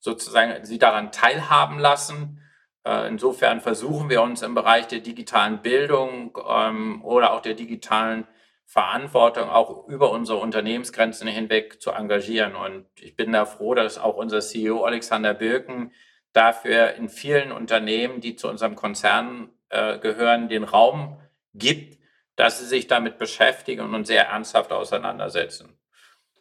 sozusagen 0.00 0.64
sie 0.64 0.78
daran 0.78 1.12
teilhaben 1.12 1.78
lassen 1.78 2.40
äh, 2.88 3.06
insofern 3.08 3.60
versuchen 3.60 4.08
wir 4.08 4.22
uns 4.22 4.40
im 4.42 4.54
Bereich 4.54 4.86
der 4.86 5.00
digitalen 5.00 5.60
Bildung 5.60 6.38
ähm, 6.48 7.04
oder 7.04 7.32
auch 7.32 7.42
der 7.42 7.54
digitalen 7.54 8.26
Verantwortung 8.68 9.48
auch 9.48 9.88
über 9.88 10.10
unsere 10.10 10.38
Unternehmensgrenzen 10.38 11.26
hinweg 11.26 11.80
zu 11.80 11.90
engagieren. 11.90 12.54
Und 12.54 12.84
ich 13.00 13.16
bin 13.16 13.32
da 13.32 13.46
froh, 13.46 13.74
dass 13.74 13.96
auch 13.96 14.16
unser 14.16 14.40
CEO 14.40 14.84
Alexander 14.84 15.32
Birken 15.32 15.90
dafür 16.34 16.92
in 16.92 17.08
vielen 17.08 17.50
Unternehmen, 17.50 18.20
die 18.20 18.36
zu 18.36 18.46
unserem 18.46 18.76
Konzern 18.76 19.48
äh, 19.70 19.98
gehören, 19.98 20.50
den 20.50 20.64
Raum 20.64 21.18
gibt, 21.54 21.98
dass 22.36 22.58
sie 22.58 22.66
sich 22.66 22.86
damit 22.86 23.16
beschäftigen 23.16 23.94
und 23.94 24.06
sehr 24.06 24.26
ernsthaft 24.26 24.70
auseinandersetzen. 24.70 25.78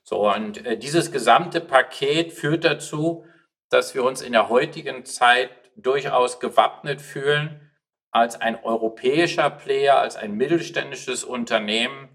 So, 0.03 0.29
und 0.29 0.65
äh, 0.65 0.77
dieses 0.77 1.13
gesamte 1.13 1.61
Paket 1.61 2.33
führt 2.33 2.65
dazu, 2.65 3.23
dass 3.69 3.95
wir 3.95 4.03
uns 4.03 4.21
in 4.21 4.33
der 4.33 4.49
heutigen 4.49 5.05
Zeit 5.05 5.49
durchaus 5.77 6.41
gewappnet 6.41 7.01
fühlen, 7.01 7.71
als 8.11 8.39
ein 8.41 8.61
europäischer 8.61 9.49
Player, 9.49 9.97
als 9.97 10.17
ein 10.17 10.33
mittelständisches 10.33 11.23
Unternehmen, 11.23 12.09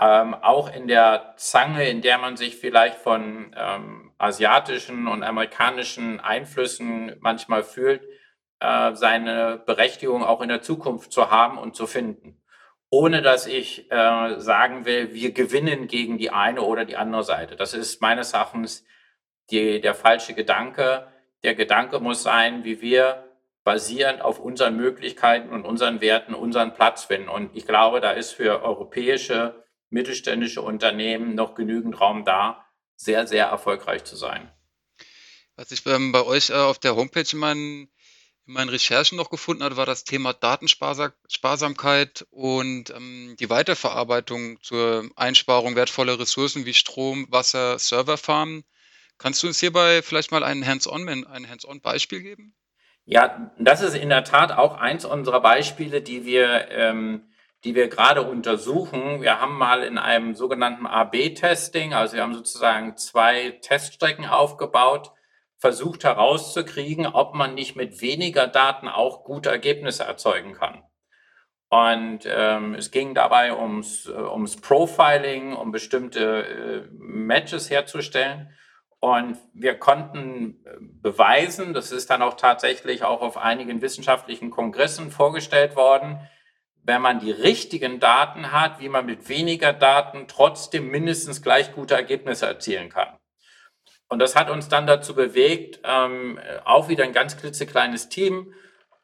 ähm, 0.00 0.34
auch 0.34 0.72
in 0.72 0.88
der 0.88 1.34
Zange, 1.36 1.88
in 1.88 2.02
der 2.02 2.18
man 2.18 2.36
sich 2.36 2.56
vielleicht 2.56 2.96
von 2.98 3.54
ähm, 3.56 4.12
asiatischen 4.18 5.08
und 5.08 5.22
amerikanischen 5.22 6.20
Einflüssen 6.20 7.16
manchmal 7.20 7.62
fühlt, 7.62 8.02
äh, 8.60 8.94
seine 8.94 9.62
Berechtigung 9.64 10.22
auch 10.22 10.42
in 10.42 10.48
der 10.48 10.62
Zukunft 10.62 11.12
zu 11.12 11.30
haben 11.30 11.58
und 11.58 11.76
zu 11.76 11.86
finden. 11.86 12.42
Ohne 12.90 13.22
dass 13.22 13.46
ich 13.46 13.90
äh, 13.90 14.38
sagen 14.38 14.84
will, 14.84 15.12
wir 15.12 15.32
gewinnen 15.32 15.88
gegen 15.88 16.18
die 16.18 16.30
eine 16.30 16.62
oder 16.62 16.84
die 16.84 16.96
andere 16.96 17.24
Seite. 17.24 17.56
Das 17.56 17.74
ist 17.74 18.00
meines 18.00 18.32
Erachtens 18.32 18.84
die, 19.50 19.80
der 19.80 19.94
falsche 19.94 20.34
Gedanke. 20.34 21.08
Der 21.42 21.54
Gedanke 21.54 22.00
muss 22.00 22.22
sein, 22.22 22.64
wie 22.64 22.80
wir 22.80 23.24
basierend 23.64 24.22
auf 24.22 24.38
unseren 24.38 24.76
Möglichkeiten 24.76 25.50
und 25.52 25.64
unseren 25.64 26.00
Werten 26.00 26.34
unseren 26.34 26.74
Platz 26.74 27.04
finden. 27.04 27.28
Und 27.28 27.56
ich 27.56 27.66
glaube, 27.66 28.00
da 28.00 28.12
ist 28.12 28.32
für 28.32 28.62
europäische 28.62 29.65
mittelständische 29.96 30.60
Unternehmen 30.60 31.34
noch 31.34 31.54
genügend 31.54 32.00
Raum 32.00 32.24
da, 32.24 32.64
sehr, 32.96 33.26
sehr 33.26 33.46
erfolgreich 33.46 34.04
zu 34.04 34.14
sein. 34.14 34.52
Was 35.56 35.72
ich 35.72 35.84
ähm, 35.86 36.12
bei 36.12 36.22
euch 36.22 36.50
äh, 36.50 36.52
auf 36.52 36.78
der 36.78 36.96
Homepage 36.96 37.26
in 37.32 37.38
meinen, 37.38 37.88
in 38.46 38.52
meinen 38.52 38.68
Recherchen 38.68 39.16
noch 39.16 39.30
gefunden 39.30 39.64
habe, 39.64 39.78
war 39.78 39.86
das 39.86 40.04
Thema 40.04 40.34
Datensparsamkeit 40.34 42.26
und 42.30 42.90
ähm, 42.90 43.36
die 43.40 43.48
Weiterverarbeitung 43.48 44.62
zur 44.62 45.08
Einsparung 45.16 45.76
wertvoller 45.76 46.20
Ressourcen 46.20 46.66
wie 46.66 46.74
Strom, 46.74 47.26
Wasser, 47.30 47.78
Serverfarmen. 47.78 48.64
Kannst 49.16 49.42
du 49.42 49.46
uns 49.46 49.58
hierbei 49.58 50.02
vielleicht 50.02 50.30
mal 50.30 50.44
ein 50.44 50.66
Hands-on, 50.66 51.08
ein 51.08 51.48
Hands-on-Beispiel 51.48 52.20
geben? 52.20 52.54
Ja, 53.06 53.50
das 53.58 53.80
ist 53.80 53.94
in 53.94 54.10
der 54.10 54.24
Tat 54.24 54.52
auch 54.52 54.76
eins 54.76 55.06
unserer 55.06 55.40
Beispiele, 55.40 56.02
die 56.02 56.26
wir, 56.26 56.68
ähm, 56.70 57.22
die 57.66 57.74
wir 57.74 57.88
gerade 57.88 58.22
untersuchen. 58.22 59.22
Wir 59.22 59.40
haben 59.40 59.58
mal 59.58 59.82
in 59.82 59.98
einem 59.98 60.36
sogenannten 60.36 60.86
AB-Testing, 60.86 61.94
also 61.94 62.14
wir 62.14 62.22
haben 62.22 62.34
sozusagen 62.34 62.96
zwei 62.96 63.58
Teststrecken 63.60 64.24
aufgebaut, 64.24 65.10
versucht 65.58 66.04
herauszukriegen, 66.04 67.06
ob 67.06 67.34
man 67.34 67.54
nicht 67.54 67.74
mit 67.74 68.00
weniger 68.00 68.46
Daten 68.46 68.86
auch 68.86 69.24
gute 69.24 69.50
Ergebnisse 69.50 70.04
erzeugen 70.04 70.52
kann. 70.52 70.84
Und 71.68 72.20
ähm, 72.26 72.74
es 72.74 72.92
ging 72.92 73.14
dabei 73.14 73.52
ums, 73.52 74.06
äh, 74.06 74.12
ums 74.12 74.60
Profiling, 74.60 75.52
um 75.52 75.72
bestimmte 75.72 76.44
äh, 76.46 76.88
Matches 76.92 77.68
herzustellen. 77.68 78.50
Und 79.00 79.38
wir 79.54 79.74
konnten 79.76 80.64
äh, 80.64 80.76
beweisen, 80.78 81.74
das 81.74 81.90
ist 81.90 82.10
dann 82.10 82.22
auch 82.22 82.34
tatsächlich 82.34 83.02
auch 83.02 83.22
auf 83.22 83.36
einigen 83.36 83.82
wissenschaftlichen 83.82 84.50
Kongressen 84.50 85.10
vorgestellt 85.10 85.74
worden, 85.74 86.20
wenn 86.86 87.02
man 87.02 87.18
die 87.18 87.32
richtigen 87.32 87.98
Daten 87.98 88.52
hat, 88.52 88.78
wie 88.78 88.88
man 88.88 89.04
mit 89.06 89.28
weniger 89.28 89.72
Daten 89.72 90.28
trotzdem 90.28 90.88
mindestens 90.88 91.42
gleich 91.42 91.72
gute 91.72 91.94
Ergebnisse 91.94 92.46
erzielen 92.46 92.90
kann. 92.90 93.18
Und 94.08 94.20
das 94.20 94.36
hat 94.36 94.50
uns 94.50 94.68
dann 94.68 94.86
dazu 94.86 95.16
bewegt, 95.16 95.80
ähm, 95.82 96.38
auch 96.64 96.88
wieder 96.88 97.02
ein 97.02 97.12
ganz 97.12 97.36
klitzekleines 97.36 98.08
Team 98.08 98.54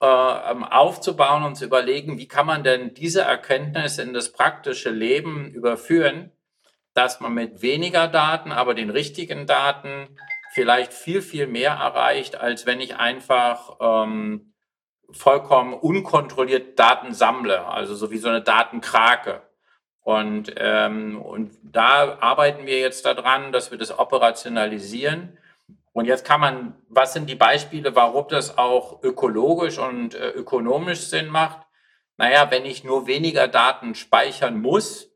äh, 0.00 0.06
ähm, 0.06 0.62
aufzubauen 0.62 1.42
und 1.42 1.56
zu 1.56 1.64
überlegen, 1.64 2.18
wie 2.18 2.28
kann 2.28 2.46
man 2.46 2.62
denn 2.62 2.94
diese 2.94 3.22
Erkenntnis 3.22 3.98
in 3.98 4.12
das 4.12 4.30
praktische 4.30 4.90
Leben 4.90 5.50
überführen, 5.52 6.30
dass 6.94 7.18
man 7.18 7.34
mit 7.34 7.62
weniger 7.62 8.06
Daten, 8.06 8.52
aber 8.52 8.74
den 8.74 8.90
richtigen 8.90 9.48
Daten 9.48 10.16
vielleicht 10.52 10.92
viel, 10.92 11.20
viel 11.20 11.48
mehr 11.48 11.72
erreicht, 11.72 12.36
als 12.36 12.64
wenn 12.64 12.80
ich 12.80 12.96
einfach 12.96 13.76
ähm, 13.80 14.51
vollkommen 15.12 15.74
unkontrolliert 15.74 16.78
Daten 16.78 17.14
sammle, 17.14 17.66
also 17.66 17.94
so 17.94 18.10
wie 18.10 18.18
so 18.18 18.28
eine 18.28 18.42
Datenkrake. 18.42 19.42
Und, 20.00 20.52
ähm, 20.56 21.20
und 21.20 21.52
da 21.62 22.18
arbeiten 22.20 22.66
wir 22.66 22.80
jetzt 22.80 23.06
daran, 23.06 23.52
dass 23.52 23.70
wir 23.70 23.78
das 23.78 23.96
operationalisieren. 23.96 25.38
Und 25.92 26.06
jetzt 26.06 26.24
kann 26.24 26.40
man, 26.40 26.74
was 26.88 27.12
sind 27.12 27.28
die 27.28 27.34
Beispiele, 27.34 27.94
warum 27.94 28.26
das 28.28 28.58
auch 28.58 29.02
ökologisch 29.02 29.78
und 29.78 30.14
äh, 30.14 30.30
ökonomisch 30.30 31.00
Sinn 31.00 31.28
macht? 31.28 31.66
Naja, 32.16 32.50
wenn 32.50 32.64
ich 32.64 32.82
nur 32.82 33.06
weniger 33.06 33.46
Daten 33.46 33.94
speichern 33.94 34.60
muss, 34.60 35.10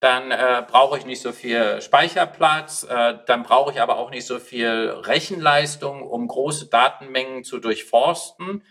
dann 0.00 0.30
äh, 0.30 0.62
brauche 0.66 0.98
ich 0.98 1.06
nicht 1.06 1.22
so 1.22 1.32
viel 1.32 1.80
Speicherplatz, 1.80 2.84
äh, 2.84 3.18
dann 3.26 3.42
brauche 3.42 3.72
ich 3.72 3.80
aber 3.80 3.98
auch 3.98 4.10
nicht 4.10 4.26
so 4.26 4.38
viel 4.38 4.90
Rechenleistung, 5.02 6.02
um 6.02 6.28
große 6.28 6.66
Datenmengen 6.66 7.42
zu 7.44 7.58
durchforsten. 7.58 8.62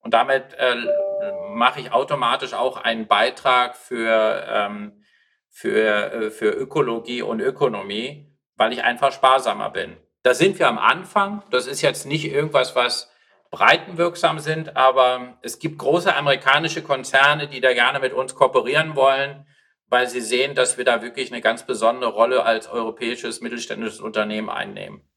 Und 0.00 0.14
damit 0.14 0.54
äh, 0.54 0.76
mache 1.50 1.80
ich 1.80 1.92
automatisch 1.92 2.54
auch 2.54 2.76
einen 2.76 3.06
Beitrag 3.06 3.76
für, 3.76 4.46
ähm, 4.48 5.04
für, 5.50 6.12
äh, 6.12 6.30
für 6.30 6.50
Ökologie 6.50 7.22
und 7.22 7.40
Ökonomie, 7.40 8.32
weil 8.56 8.72
ich 8.72 8.84
einfach 8.84 9.12
sparsamer 9.12 9.70
bin. 9.70 9.96
Da 10.22 10.34
sind 10.34 10.58
wir 10.58 10.68
am 10.68 10.78
Anfang. 10.78 11.42
Das 11.50 11.66
ist 11.66 11.82
jetzt 11.82 12.06
nicht 12.06 12.26
irgendwas, 12.26 12.74
was 12.76 13.10
breitenwirksam 13.50 14.40
sind, 14.40 14.76
aber 14.76 15.38
es 15.42 15.58
gibt 15.58 15.78
große 15.78 16.14
amerikanische 16.14 16.82
Konzerne, 16.82 17.48
die 17.48 17.60
da 17.60 17.72
gerne 17.72 17.98
mit 17.98 18.12
uns 18.12 18.34
kooperieren 18.34 18.94
wollen, 18.94 19.46
weil 19.88 20.06
sie 20.06 20.20
sehen, 20.20 20.54
dass 20.54 20.76
wir 20.76 20.84
da 20.84 21.00
wirklich 21.00 21.32
eine 21.32 21.40
ganz 21.40 21.64
besondere 21.64 22.10
Rolle 22.10 22.44
als 22.44 22.68
europäisches 22.68 23.40
mittelständisches 23.40 24.00
Unternehmen 24.00 24.50
einnehmen. 24.50 25.07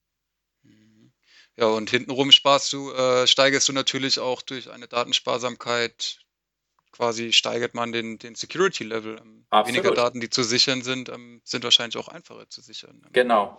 Ja, 1.61 1.67
und 1.67 1.91
hintenrum 1.91 2.31
sparst 2.31 2.73
du, 2.73 2.91
äh, 2.91 3.27
steigerst 3.27 3.69
du 3.69 3.73
natürlich 3.73 4.17
auch 4.17 4.41
durch 4.41 4.71
eine 4.71 4.87
Datensparsamkeit, 4.87 6.17
quasi 6.91 7.33
steigert 7.33 7.75
man 7.75 7.91
den, 7.91 8.17
den 8.17 8.33
Security-Level. 8.33 9.21
Ähm, 9.21 9.45
weniger 9.67 9.91
Daten, 9.91 10.19
die 10.19 10.31
zu 10.31 10.41
sichern 10.41 10.81
sind, 10.81 11.09
ähm, 11.09 11.39
sind 11.43 11.63
wahrscheinlich 11.63 11.97
auch 11.97 12.07
einfacher 12.07 12.49
zu 12.49 12.61
sichern. 12.61 13.03
Ähm, 13.05 13.13
genau. 13.13 13.57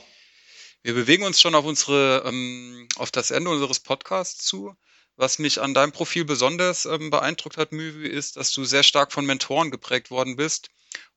Wir 0.82 0.94
bewegen 0.94 1.22
uns 1.22 1.40
schon 1.40 1.54
auf 1.54 1.64
unsere, 1.64 2.24
ähm, 2.26 2.88
auf 2.96 3.12
das 3.12 3.30
Ende 3.30 3.50
unseres 3.50 3.78
Podcasts 3.78 4.44
zu. 4.44 4.74
Was 5.14 5.38
mich 5.38 5.60
an 5.60 5.72
deinem 5.72 5.92
Profil 5.92 6.24
besonders 6.24 6.86
ähm, 6.86 7.10
beeindruckt 7.10 7.56
hat, 7.56 7.70
Müvi, 7.70 8.08
ist, 8.08 8.36
dass 8.36 8.52
du 8.52 8.64
sehr 8.64 8.82
stark 8.82 9.12
von 9.12 9.26
Mentoren 9.26 9.70
geprägt 9.70 10.10
worden 10.10 10.34
bist. 10.34 10.70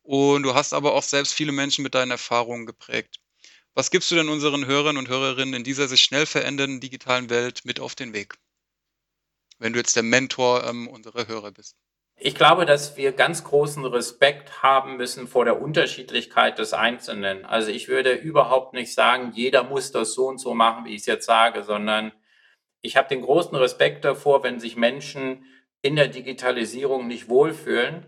Und 0.03 0.43
du 0.43 0.53
hast 0.53 0.71
aber 0.71 0.93
auch 0.93 1.01
selbst 1.01 1.33
viele 1.33 1.51
Menschen 1.51 1.81
mit 1.81 1.95
deinen 1.95 2.11
Erfahrungen 2.11 2.67
geprägt. 2.67 3.21
Was 3.77 3.91
gibst 3.91 4.09
du 4.09 4.15
denn 4.15 4.29
unseren 4.29 4.65
Hörern 4.67 4.95
und 4.95 5.09
Hörerinnen 5.09 5.53
in 5.53 5.65
dieser 5.65 5.89
sich 5.89 6.01
schnell 6.01 6.25
verändernden 6.25 6.79
digitalen 6.79 7.29
Welt 7.29 7.65
mit 7.65 7.81
auf 7.81 7.93
den 7.93 8.13
Weg? 8.13 8.35
Wenn 9.59 9.73
du 9.73 9.79
jetzt 9.79 9.97
der 9.97 10.03
Mentor 10.03 10.65
ähm, 10.65 10.87
unserer 10.87 11.27
Hörer 11.27 11.51
bist. 11.51 11.75
Ich 12.17 12.35
glaube, 12.35 12.65
dass 12.65 12.95
wir 12.95 13.11
ganz 13.11 13.43
großen 13.43 13.83
Respekt 13.83 14.63
haben 14.63 14.95
müssen 14.95 15.27
vor 15.27 15.43
der 15.43 15.61
Unterschiedlichkeit 15.61 16.57
des 16.57 16.71
Einzelnen. 16.71 17.43
Also 17.43 17.69
ich 17.69 17.89
würde 17.89 18.13
überhaupt 18.13 18.73
nicht 18.73 18.93
sagen, 18.93 19.33
jeder 19.35 19.65
muss 19.65 19.91
das 19.91 20.13
so 20.13 20.27
und 20.27 20.37
so 20.37 20.53
machen, 20.53 20.85
wie 20.85 20.95
ich 20.95 21.01
es 21.01 21.07
jetzt 21.07 21.25
sage, 21.25 21.63
sondern 21.63 22.13
ich 22.81 22.95
habe 22.95 23.09
den 23.09 23.23
großen 23.23 23.55
Respekt 23.57 24.05
davor, 24.05 24.41
wenn 24.43 24.61
sich 24.61 24.77
Menschen 24.77 25.43
in 25.81 25.97
der 25.97 26.07
Digitalisierung 26.07 27.07
nicht 27.07 27.27
wohlfühlen 27.27 28.05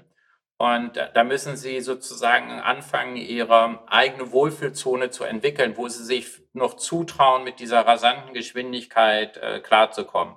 und 0.57 0.93
da 1.13 1.23
müssen 1.23 1.55
sie 1.55 1.81
sozusagen 1.81 2.51
anfangen, 2.51 3.15
ihre 3.15 3.79
eigene 3.87 4.31
Wohlfühlzone 4.31 5.11
zu 5.11 5.23
entwickeln, 5.23 5.77
wo 5.77 5.87
sie 5.87 6.03
sich 6.03 6.41
noch 6.53 6.75
zutrauen, 6.75 7.43
mit 7.43 7.59
dieser 7.59 7.81
rasanten 7.85 8.33
Geschwindigkeit 8.33 9.37
äh, 9.37 9.59
klarzukommen. 9.59 10.35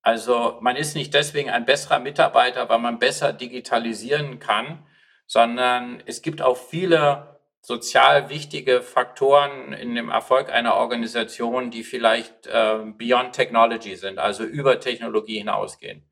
Also 0.00 0.58
man 0.62 0.76
ist 0.76 0.96
nicht 0.96 1.12
deswegen 1.12 1.50
ein 1.50 1.66
besserer 1.66 1.98
Mitarbeiter, 1.98 2.68
weil 2.70 2.78
man 2.78 2.98
besser 2.98 3.32
digitalisieren 3.34 4.38
kann, 4.38 4.86
sondern 5.26 6.02
es 6.06 6.22
gibt 6.22 6.40
auch 6.40 6.56
viele 6.56 7.40
sozial 7.60 8.30
wichtige 8.30 8.82
Faktoren 8.82 9.72
in 9.72 9.94
dem 9.94 10.08
Erfolg 10.10 10.50
einer 10.50 10.74
Organisation, 10.74 11.70
die 11.70 11.84
vielleicht 11.84 12.46
äh, 12.46 12.78
beyond 12.96 13.34
technology 13.34 13.96
sind, 13.96 14.18
also 14.18 14.44
über 14.44 14.80
Technologie 14.80 15.38
hinausgehen. 15.38 16.04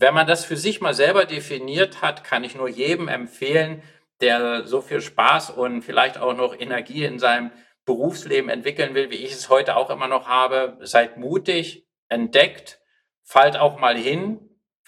Wenn 0.00 0.14
man 0.14 0.26
das 0.26 0.46
für 0.46 0.56
sich 0.56 0.80
mal 0.80 0.94
selber 0.94 1.26
definiert 1.26 2.00
hat, 2.00 2.24
kann 2.24 2.42
ich 2.42 2.54
nur 2.54 2.70
jedem 2.70 3.06
empfehlen, 3.06 3.82
der 4.22 4.66
so 4.66 4.80
viel 4.80 5.02
Spaß 5.02 5.50
und 5.50 5.82
vielleicht 5.82 6.16
auch 6.16 6.34
noch 6.34 6.58
Energie 6.58 7.04
in 7.04 7.18
seinem 7.18 7.50
Berufsleben 7.84 8.48
entwickeln 8.48 8.94
will, 8.94 9.10
wie 9.10 9.16
ich 9.16 9.32
es 9.32 9.50
heute 9.50 9.76
auch 9.76 9.90
immer 9.90 10.08
noch 10.08 10.26
habe. 10.26 10.78
Seid 10.80 11.18
mutig, 11.18 11.86
entdeckt, 12.08 12.80
fallt 13.24 13.58
auch 13.58 13.78
mal 13.78 13.94
hin 13.94 14.38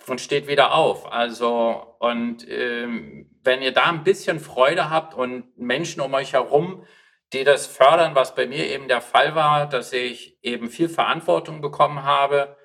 und 0.07 0.22
steht 0.22 0.48
wieder 0.48 0.72
auf. 0.72 1.12
Also, 1.12 1.94
und 1.98 2.48
ähm, 2.48 3.38
wenn 3.42 3.61
ihr 3.61 3.72
da 3.72 3.90
ein 3.90 4.05
bisschen 4.05 4.40
Freude 4.40 4.88
habt 4.88 5.12
und 5.12 5.59
Menschen 5.59 6.01
um 6.01 6.14
euch 6.14 6.33
herum, 6.33 6.87
die 7.35 7.44
das 7.44 7.66
fördern, 7.66 8.14
was 8.14 8.35
bei 8.35 8.46
mir 8.46 8.66
eben 8.66 8.88
der 8.88 9.03
Fall 9.03 9.35
war, 9.35 9.68
dass 9.68 9.92
ich 9.92 10.38
eben 10.40 10.70
viel 10.70 10.88
Verantwortung 10.88 11.61
bekommen 11.61 12.03
habe, 12.03 12.57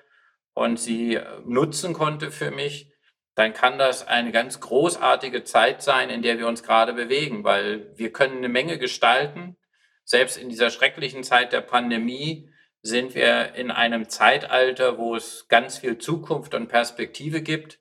und 0.58 0.78
sie 0.78 1.14
äh, 1.14 1.24
nutzen 1.46 1.94
konnte 1.94 2.30
für 2.30 2.50
mich, 2.50 2.92
dann 3.36 3.52
kann 3.52 3.78
das 3.78 4.06
eine 4.06 4.32
ganz 4.32 4.58
großartige 4.58 5.44
Zeit 5.44 5.82
sein, 5.82 6.10
in 6.10 6.22
der 6.22 6.38
wir 6.38 6.48
uns 6.48 6.64
gerade 6.64 6.92
bewegen, 6.92 7.44
weil 7.44 7.96
wir 7.96 8.12
können 8.12 8.38
eine 8.38 8.48
Menge 8.48 8.78
gestalten. 8.78 9.56
Selbst 10.04 10.36
in 10.36 10.48
dieser 10.48 10.70
schrecklichen 10.70 11.22
Zeit 11.22 11.52
der 11.52 11.60
Pandemie 11.60 12.50
sind 12.82 13.14
wir 13.14 13.54
in 13.54 13.70
einem 13.70 14.08
Zeitalter, 14.08 14.98
wo 14.98 15.14
es 15.14 15.46
ganz 15.48 15.78
viel 15.78 15.98
Zukunft 15.98 16.54
und 16.54 16.66
Perspektive 16.66 17.40
gibt 17.40 17.78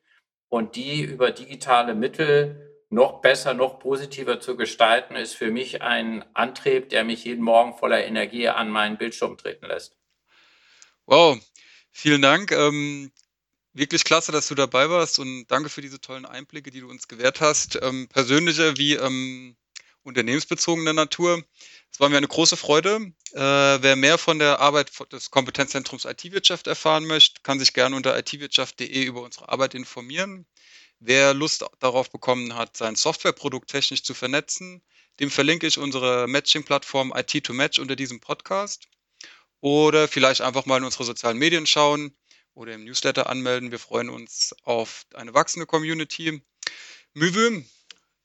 und 0.48 0.76
die 0.76 1.02
über 1.02 1.32
digitale 1.32 1.96
Mittel 1.96 2.86
noch 2.90 3.22
besser, 3.22 3.56
noch 3.56 3.80
positiver 3.80 4.40
zu 4.40 4.56
gestalten, 4.56 5.16
ist 5.16 5.34
für 5.34 5.50
mich 5.50 5.82
ein 5.82 6.24
Antrieb, 6.36 6.90
der 6.90 7.04
mich 7.04 7.26
jeden 7.26 7.44
Morgen 7.44 7.74
voller 7.74 8.06
Energie 8.06 8.48
an 8.48 8.70
meinen 8.70 8.98
Bildschirm 8.98 9.38
treten 9.38 9.66
lässt. 9.66 9.98
Wow, 11.06 11.40
Vielen 12.00 12.22
Dank. 12.22 12.52
Ähm, 12.52 13.12
wirklich 13.74 14.04
klasse, 14.04 14.32
dass 14.32 14.48
du 14.48 14.54
dabei 14.54 14.88
warst 14.92 15.18
und 15.18 15.48
danke 15.48 15.68
für 15.68 15.82
diese 15.82 16.00
tollen 16.00 16.28
Einblicke, 16.28 16.70
die 16.70 16.82
du 16.82 16.90
uns 16.92 17.08
gewährt 17.08 17.42
hast, 17.42 17.80
ähm, 17.82 18.08
persönlicher 18.08 18.78
wie 18.78 18.94
ähm, 18.94 19.58
unternehmensbezogener 20.04 20.94
Natur. 20.94 21.44
Es 21.92 22.00
war 22.00 22.10
mir 22.10 22.18
eine 22.18 22.28
große 22.28 22.56
Freude. 22.56 23.14
Äh, 23.34 23.40
wer 23.40 23.96
mehr 23.96 24.20
von 24.20 24.38
der 24.38 24.60
Arbeit 24.60 24.92
des 25.12 25.32
Kompetenzzentrums 25.32 26.06
IT-Wirtschaft 26.06 26.68
erfahren 26.68 27.08
möchte, 27.08 27.42
kann 27.42 27.58
sich 27.58 27.74
gerne 27.74 27.96
unter 27.96 28.16
itwirtschaft.de 28.16 29.04
über 29.04 29.24
unsere 29.24 29.50
Arbeit 29.50 29.74
informieren. 29.74 30.46
Wer 31.00 31.34
Lust 31.34 31.66
darauf 31.80 32.12
bekommen 32.12 32.54
hat, 32.54 32.78
sein 32.78 32.96
Softwareprodukt 32.96 33.72
technisch 33.72 34.04
zu 34.04 34.14
vernetzen, 34.14 34.84
dem 35.20 35.32
verlinke 35.32 35.66
ich 35.66 35.80
unsere 35.80 36.28
Matching-Plattform 36.28 37.12
IT2Match 37.12 37.82
unter 37.82 37.96
diesem 37.96 38.20
Podcast. 38.20 38.88
Oder 39.62 40.08
vielleicht 40.08 40.42
einfach 40.42 40.66
mal 40.66 40.78
in 40.78 40.84
unsere 40.84 41.04
sozialen 41.04 41.38
Medien 41.38 41.66
schauen 41.66 42.16
oder 42.54 42.74
im 42.74 42.86
Newsletter 42.86 43.30
anmelden. 43.30 43.72
Wir 43.72 43.80
freuen 43.80 44.10
uns 44.10 44.56
auf 44.64 45.06
eine 45.14 45.34
wachsende 45.34 45.66
Community. 45.66 46.42
Müwe, 47.14 47.64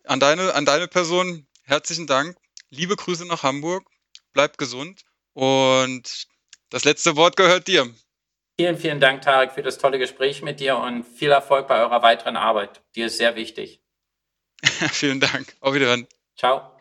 an 0.05 0.21
deine, 0.21 0.55
an 0.55 0.65
deine 0.65 0.89
Person 0.89 1.47
herzlichen 1.65 2.07
Dank. 2.07 2.37
Liebe 2.71 2.97
Grüße 2.97 3.27
nach 3.27 3.43
Hamburg. 3.43 3.87
Bleib 4.33 4.59
gesund. 4.59 5.03
Und 5.35 6.27
das 6.71 6.85
letzte 6.85 7.17
Wort 7.17 7.37
gehört 7.37 7.69
dir. 7.69 7.89
Vielen, 8.59 8.77
vielen 8.77 9.01
Dank, 9.01 9.23
Tarek, 9.23 9.53
für 9.53 9.63
das 9.63 9.79
tolle 9.79 9.99
Gespräch 9.99 10.43
mit 10.43 10.61
dir 10.61 10.77
und 10.77 11.05
viel 11.05 11.31
Erfolg 11.31 11.69
bei 11.69 11.81
eurer 11.81 12.03
weiteren 12.03 12.37
Arbeit. 12.37 12.83
Die 12.95 13.03
ist 13.03 13.17
sehr 13.17 13.35
wichtig. 13.35 13.81
Vielen 14.93 15.21
Dank. 15.21 15.57
Auf 15.61 15.75
Wiedersehen. 15.75 16.07
Ciao. 16.37 16.77